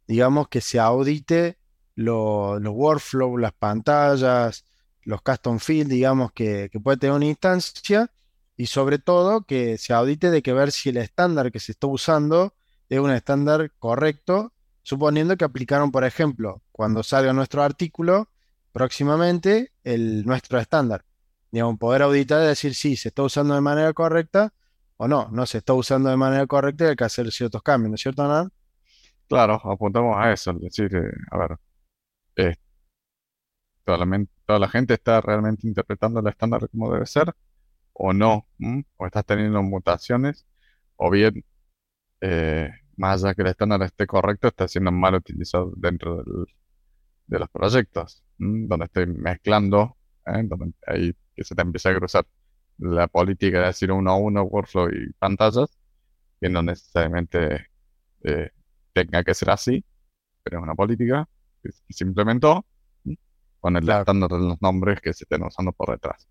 digamos, 0.07 0.49
que 0.49 0.61
se 0.61 0.79
audite 0.79 1.59
los 1.95 2.61
workflows, 2.63 3.41
las 3.41 3.53
pantallas, 3.53 4.65
los 5.03 5.23
custom 5.23 5.59
fields, 5.59 5.91
digamos, 5.91 6.33
que, 6.33 6.71
puede 6.83 6.99
tener 6.99 7.17
una 7.17 7.27
instancia 7.27 8.11
y 8.57 8.67
sobre 8.67 8.99
todo 8.99 9.43
que 9.43 9.79
se 9.79 9.93
audite 9.93 10.31
de 10.31 10.43
que 10.43 10.53
ver 10.53 10.73
si 10.73 10.91
el 10.91 10.99
estándar 10.99 11.51
que 11.53 11.61
se 11.61 11.73
está 11.73 11.87
usando 11.87 12.55
es 12.89 12.99
un 12.99 13.11
estándar 13.11 13.73
correcto, 13.79 14.53
suponiendo 14.83 15.37
que 15.37 15.45
aplicaron, 15.45 15.91
por 15.93 16.05
ejemplo, 16.05 16.63
cuando 16.73 17.03
salga 17.03 17.33
nuestro 17.33 17.63
artículo, 17.63 18.29
próximamente 18.73 19.73
el, 19.85 20.25
nuestro 20.25 20.59
estándar. 20.59 21.05
Digamos, 21.51 21.79
poder 21.79 22.03
auditar 22.03 22.43
y 22.45 22.47
decir 22.47 22.75
si 22.75 22.97
se 22.97 23.09
está 23.09 23.23
usando 23.23 23.55
de 23.55 23.61
manera 23.61 23.93
correcta 23.93 24.53
o 24.97 25.09
no, 25.09 25.29
no 25.31 25.47
se 25.47 25.59
está 25.59 25.75
usando 25.75 26.11
de 26.11 26.17
manera 26.17 26.47
correcta 26.47 26.85
y 26.85 26.89
hay 26.89 26.97
que 26.97 27.05
hacer 27.05 27.31
ciertos 27.33 27.63
cambios, 27.63 27.91
¿no 27.91 27.95
es 27.95 28.03
cierto, 28.03 28.23
Hernán? 28.23 28.53
Claro, 29.29 29.55
apuntamos 29.65 30.17
a 30.19 30.33
eso, 30.33 30.51
es 30.53 30.61
decir, 30.61 30.95
eh, 30.95 31.11
a 31.31 31.39
ver, 31.39 31.57
eh, 32.37 32.57
toda, 33.85 34.59
la, 34.59 34.69
gente 34.69 34.95
está 34.95 35.21
realmente 35.21 35.67
interpretando 35.67 36.21
el 36.21 36.27
estándar 36.29 36.69
como 36.69 36.93
debe 36.93 37.07
ser 37.07 37.35
o 37.93 38.13
no, 38.13 38.47
o 38.97 39.07
estás 39.07 39.25
teniendo 39.25 39.63
mutaciones, 39.63 40.47
o 40.97 41.11
bien, 41.11 41.45
eh, 42.21 42.71
más 42.97 43.25
allá 43.25 43.35
que 43.35 43.43
el 43.43 43.49
estándar 43.49 43.83
esté 43.83 44.07
correcto, 44.07 44.49
está 44.49 44.69
siendo 44.69 44.93
mal 44.93 45.15
utilizado 45.15 45.73
dentro 45.77 46.23
de 47.27 47.39
los 47.39 47.49
proyectos, 47.51 48.23
donde 48.41 48.87
estoy 48.87 49.07
mezclando, 49.07 49.97
donde 50.25 50.73
hay 50.87 51.15
que 51.35 51.45
se 51.45 51.55
te 51.55 51.63
empieza 51.63 51.91
a 51.91 51.95
cruzar 51.95 52.27
la 52.79 53.07
política 53.09 53.61
de 53.61 53.67
decir 53.67 53.93
uno 53.93 54.11
a 54.11 54.17
uno, 54.17 54.43
workflow 54.43 54.89
y 54.91 55.13
pantallas, 55.15 55.79
que 56.41 56.49
no 56.49 56.63
necesariamente 56.63 57.67
eh, 58.23 58.51
tenga 58.93 59.23
que 59.23 59.35
ser 59.35 59.51
así, 59.51 59.85
pero 60.43 60.59
es 60.59 60.63
una 60.63 60.75
política 60.75 61.29
que, 61.63 61.71
se 61.91 62.05
implementó 62.05 62.65
con 63.61 63.77
el 63.77 63.89
estándar 63.89 64.31
de 64.31 64.39
los 64.39 64.63
nombres 64.63 65.01
que 65.01 65.13
se 65.13 65.25
estén 65.25 65.43
usando 65.43 65.73
por 65.73 65.91
detrás. 65.91 66.27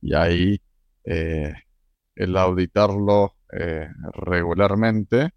Y 0.00 0.14
ahí 0.14 0.60
eh, 1.04 1.54
el 2.16 2.36
auditarlo 2.36 3.36
eh, 3.52 3.88
regularmente 4.14 5.30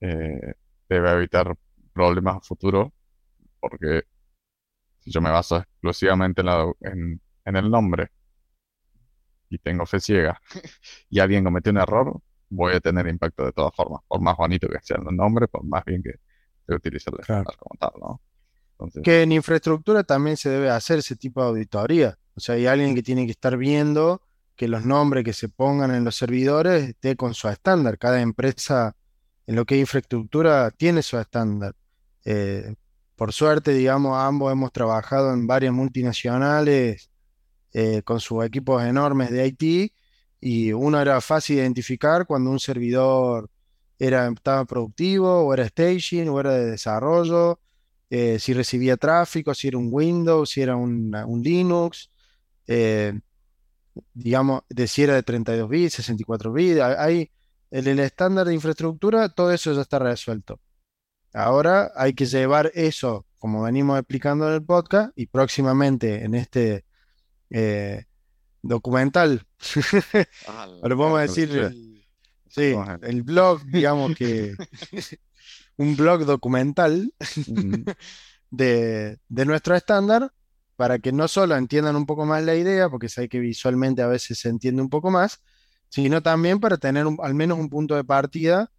debe 0.00 1.10
evitar 1.12 1.56
problemas 1.92 2.36
a 2.36 2.40
futuro, 2.40 2.92
porque 3.60 4.02
si 5.02 5.10
yo 5.10 5.20
me 5.20 5.30
baso 5.30 5.56
exclusivamente 5.58 6.42
en, 6.80 7.20
en 7.44 7.56
el 7.56 7.70
nombre 7.70 8.10
y 9.48 9.58
tengo 9.58 9.84
fe 9.84 10.00
ciega 10.00 10.40
y 11.10 11.20
alguien 11.20 11.44
cometió 11.44 11.72
un 11.72 11.78
error, 11.78 12.20
voy 12.48 12.74
a 12.74 12.80
tener 12.80 13.06
impacto 13.06 13.44
de 13.44 13.52
todas 13.52 13.74
formas, 13.74 14.00
por 14.06 14.20
más 14.20 14.36
bonito 14.36 14.68
que 14.68 14.78
sea 14.82 14.98
el 14.98 15.16
nombre, 15.16 15.48
por 15.48 15.64
más 15.64 15.84
bien 15.84 16.02
que 16.02 16.14
se 16.66 16.74
utilice 16.74 17.10
el 17.10 17.20
estándar 17.20 17.56
como 17.56 17.76
tal, 17.78 17.92
¿no? 18.00 18.20
que 19.02 19.22
en 19.22 19.32
infraestructura 19.32 20.02
también 20.02 20.36
se 20.36 20.50
debe 20.50 20.70
hacer 20.70 20.98
ese 20.98 21.16
tipo 21.16 21.40
de 21.40 21.48
auditoría. 21.48 22.18
O 22.34 22.40
sea, 22.40 22.54
hay 22.56 22.66
alguien 22.66 22.94
que 22.94 23.02
tiene 23.02 23.26
que 23.26 23.32
estar 23.32 23.56
viendo 23.56 24.22
que 24.56 24.68
los 24.68 24.84
nombres 24.84 25.24
que 25.24 25.32
se 25.32 25.48
pongan 25.48 25.94
en 25.94 26.04
los 26.04 26.16
servidores 26.16 26.88
esté 26.88 27.16
con 27.16 27.34
su 27.34 27.48
estándar. 27.48 27.98
Cada 27.98 28.20
empresa 28.20 28.96
en 29.46 29.56
lo 29.56 29.64
que 29.64 29.76
es 29.76 29.80
infraestructura 29.80 30.70
tiene 30.70 31.02
su 31.02 31.18
estándar. 31.18 31.74
Eh, 32.24 32.74
por 33.22 33.32
suerte, 33.32 33.72
digamos, 33.72 34.18
ambos 34.18 34.50
hemos 34.50 34.72
trabajado 34.72 35.32
en 35.32 35.46
varias 35.46 35.72
multinacionales 35.72 37.08
eh, 37.72 38.02
con 38.02 38.18
sus 38.18 38.44
equipos 38.44 38.82
enormes 38.82 39.30
de 39.30 39.46
IT 39.46 39.92
y 40.40 40.72
uno 40.72 41.00
era 41.00 41.20
fácil 41.20 41.54
de 41.54 41.62
identificar 41.62 42.26
cuando 42.26 42.50
un 42.50 42.58
servidor 42.58 43.48
era, 43.96 44.26
estaba 44.26 44.64
productivo 44.64 45.46
o 45.46 45.54
era 45.54 45.68
staging 45.68 46.28
o 46.30 46.40
era 46.40 46.50
de 46.54 46.72
desarrollo, 46.72 47.60
eh, 48.10 48.40
si 48.40 48.54
recibía 48.54 48.96
tráfico, 48.96 49.54
si 49.54 49.68
era 49.68 49.78
un 49.78 49.88
Windows, 49.92 50.50
si 50.50 50.60
era 50.60 50.74
un, 50.74 51.12
Linux, 51.44 52.10
eh, 52.66 53.20
digamos, 54.14 54.62
de 54.68 54.88
si 54.88 55.04
era 55.04 55.14
de 55.14 55.22
32 55.22 55.68
bits, 55.68 55.94
64 55.94 56.52
bits, 56.52 56.80
hay, 56.80 57.30
en 57.70 57.86
el 57.86 58.00
estándar 58.00 58.48
de 58.48 58.54
infraestructura 58.54 59.28
todo 59.28 59.52
eso 59.52 59.72
ya 59.72 59.82
está 59.82 60.00
resuelto. 60.00 60.58
Ahora 61.32 61.92
hay 61.96 62.12
que 62.14 62.26
llevar 62.26 62.70
eso, 62.74 63.26
como 63.38 63.62
venimos 63.62 63.98
explicando 63.98 64.48
en 64.48 64.54
el 64.54 64.64
podcast, 64.64 65.12
y 65.16 65.26
próximamente 65.26 66.24
en 66.24 66.34
este 66.34 66.84
eh, 67.50 68.04
documental. 68.62 69.46
Lo 70.82 70.96
podemos 70.96 71.20
decir, 71.20 71.50
el, 71.50 72.04
sí, 72.48 72.74
el 73.02 73.22
blog, 73.22 73.64
digamos 73.66 74.14
que 74.16 74.54
un 75.76 75.96
blog 75.96 76.24
documental 76.24 77.12
de, 78.50 79.18
nuestro 79.28 79.74
estándar 79.74 80.32
para 80.76 80.98
que 80.98 81.12
no 81.12 81.28
solo 81.28 81.56
entiendan 81.56 81.96
un 81.96 82.06
poco 82.06 82.26
más 82.26 82.42
la 82.44 82.54
idea, 82.54 82.88
porque 82.88 83.08
sé 83.08 83.28
que 83.28 83.40
visualmente 83.40 84.02
a 84.02 84.06
veces 84.06 84.38
se 84.38 84.48
entiende 84.48 84.82
un 84.82 84.88
poco 84.90 85.10
más, 85.10 85.42
sino 85.88 86.22
también 86.22 86.60
para 86.60 86.76
tener 86.76 87.06
al 87.22 87.34
menos 87.34 87.58
un 87.58 87.68
punto 87.68 87.94
de 87.94 88.04
partida 88.04 88.70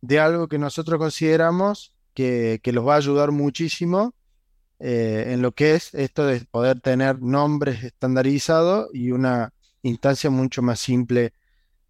de 0.00 0.20
algo 0.20 0.48
que 0.48 0.58
nosotros 0.58 0.98
consideramos 0.98 1.93
que, 2.14 2.60
que 2.62 2.72
los 2.72 2.86
va 2.86 2.94
a 2.94 2.98
ayudar 2.98 3.32
muchísimo 3.32 4.14
eh, 4.80 5.32
en 5.32 5.40
lo 5.40 5.52
que 5.52 5.74
es 5.74 5.94
esto 5.94 6.26
de 6.26 6.40
poder 6.50 6.80
tener 6.80 7.22
nombres 7.22 7.84
estandarizados 7.84 8.90
y 8.92 9.12
una 9.12 9.52
instancia 9.82 10.30
mucho 10.30 10.62
más 10.62 10.80
simple 10.80 11.32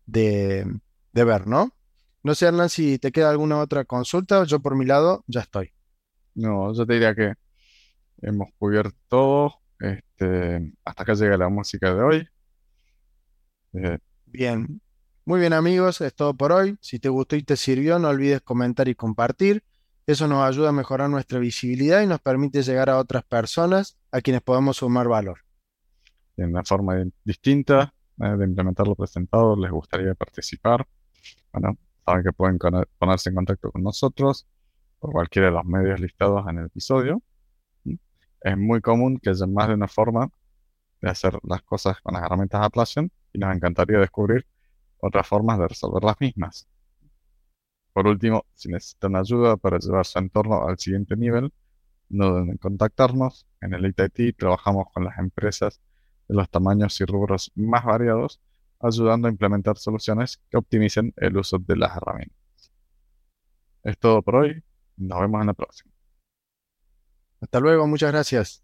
de, 0.06 0.64
ver, 1.12 1.46
¿no? 1.46 1.72
No 2.22 2.34
sé, 2.34 2.46
Hernán, 2.46 2.68
si 2.68 2.98
te 2.98 3.10
queda 3.10 3.30
alguna 3.30 3.58
otra 3.58 3.84
consulta, 3.84 4.44
yo 4.44 4.60
por 4.60 4.76
mi 4.76 4.84
lado 4.84 5.24
ya 5.26 5.40
estoy. 5.40 5.72
No, 6.34 6.72
yo 6.74 6.86
te 6.86 6.94
diría 6.94 7.14
que 7.14 7.34
hemos 8.22 8.48
cubierto 8.58 8.96
todo. 9.08 9.54
Este, 9.80 10.72
hasta 10.84 11.02
acá 11.02 11.14
llega 11.14 11.36
la 11.36 11.48
música 11.48 11.94
de 11.94 12.02
hoy. 12.02 12.28
Eh, 13.72 13.98
bien, 14.26 14.80
muy 15.24 15.40
bien 15.40 15.52
amigos, 15.52 16.00
es 16.00 16.14
todo 16.14 16.34
por 16.34 16.52
hoy. 16.52 16.76
Si 16.80 16.98
te 16.98 17.08
gustó 17.08 17.36
y 17.36 17.42
te 17.42 17.56
sirvió, 17.56 17.98
no 17.98 18.08
olvides 18.08 18.42
comentar 18.42 18.88
y 18.88 18.94
compartir. 18.94 19.64
Eso 20.06 20.28
nos 20.28 20.42
ayuda 20.44 20.68
a 20.68 20.72
mejorar 20.72 21.08
nuestra 21.08 21.38
visibilidad 21.38 22.02
y 22.02 22.06
nos 22.06 22.20
permite 22.20 22.62
llegar 22.62 22.90
a 22.90 22.98
otras 22.98 23.24
personas 23.24 23.96
a 24.12 24.20
quienes 24.20 24.42
podemos 24.42 24.76
sumar 24.76 25.08
valor. 25.08 25.38
De 26.36 26.44
una 26.44 26.62
forma 26.62 26.96
distinta 27.24 27.94
eh, 28.20 28.36
de 28.36 28.44
implementar 28.44 28.86
lo 28.86 28.94
presentado, 28.94 29.56
les 29.56 29.70
gustaría 29.70 30.14
participar. 30.14 30.86
Bueno, 31.52 31.78
saben 32.04 32.22
que 32.22 32.32
pueden 32.32 32.58
ponerse 32.98 33.30
en 33.30 33.36
contacto 33.36 33.72
con 33.72 33.82
nosotros 33.82 34.46
por 34.98 35.12
cualquiera 35.12 35.48
de 35.48 35.54
los 35.54 35.64
medios 35.64 35.98
listados 36.00 36.46
en 36.48 36.58
el 36.58 36.66
episodio. 36.66 37.22
Es 38.42 38.58
muy 38.58 38.82
común 38.82 39.18
que 39.22 39.30
haya 39.30 39.46
más 39.46 39.68
de 39.68 39.74
una 39.74 39.88
forma 39.88 40.28
de 41.00 41.08
hacer 41.10 41.38
las 41.44 41.62
cosas 41.62 42.00
con 42.02 42.12
las 42.12 42.24
herramientas 42.24 42.60
Atlassian 42.62 43.10
y 43.32 43.38
nos 43.38 43.54
encantaría 43.54 43.98
descubrir 43.98 44.46
otras 44.98 45.26
formas 45.26 45.58
de 45.58 45.68
resolver 45.68 46.04
las 46.04 46.20
mismas. 46.20 46.68
Por 47.94 48.08
último, 48.08 48.44
si 48.54 48.68
necesitan 48.68 49.14
ayuda 49.16 49.56
para 49.56 49.78
llevar 49.78 50.04
su 50.04 50.18
entorno 50.18 50.66
al 50.68 50.78
siguiente 50.78 51.16
nivel, 51.16 51.52
no 52.08 52.34
deben 52.34 52.50
en 52.50 52.56
contactarnos. 52.58 53.46
En 53.60 53.72
el 53.72 53.86
ITT 53.86 54.36
trabajamos 54.36 54.88
con 54.92 55.04
las 55.04 55.16
empresas 55.18 55.80
de 56.28 56.34
los 56.34 56.50
tamaños 56.50 57.00
y 57.00 57.04
rubros 57.04 57.52
más 57.54 57.84
variados 57.84 58.40
ayudando 58.80 59.28
a 59.28 59.30
implementar 59.30 59.78
soluciones 59.78 60.40
que 60.50 60.56
optimicen 60.56 61.14
el 61.16 61.36
uso 61.36 61.58
de 61.58 61.76
las 61.76 61.96
herramientas. 61.96 62.72
Es 63.84 63.96
todo 63.96 64.22
por 64.22 64.36
hoy. 64.36 64.62
Nos 64.96 65.20
vemos 65.20 65.40
en 65.40 65.46
la 65.46 65.54
próxima. 65.54 65.92
Hasta 67.40 67.60
luego, 67.60 67.86
muchas 67.86 68.10
gracias. 68.10 68.63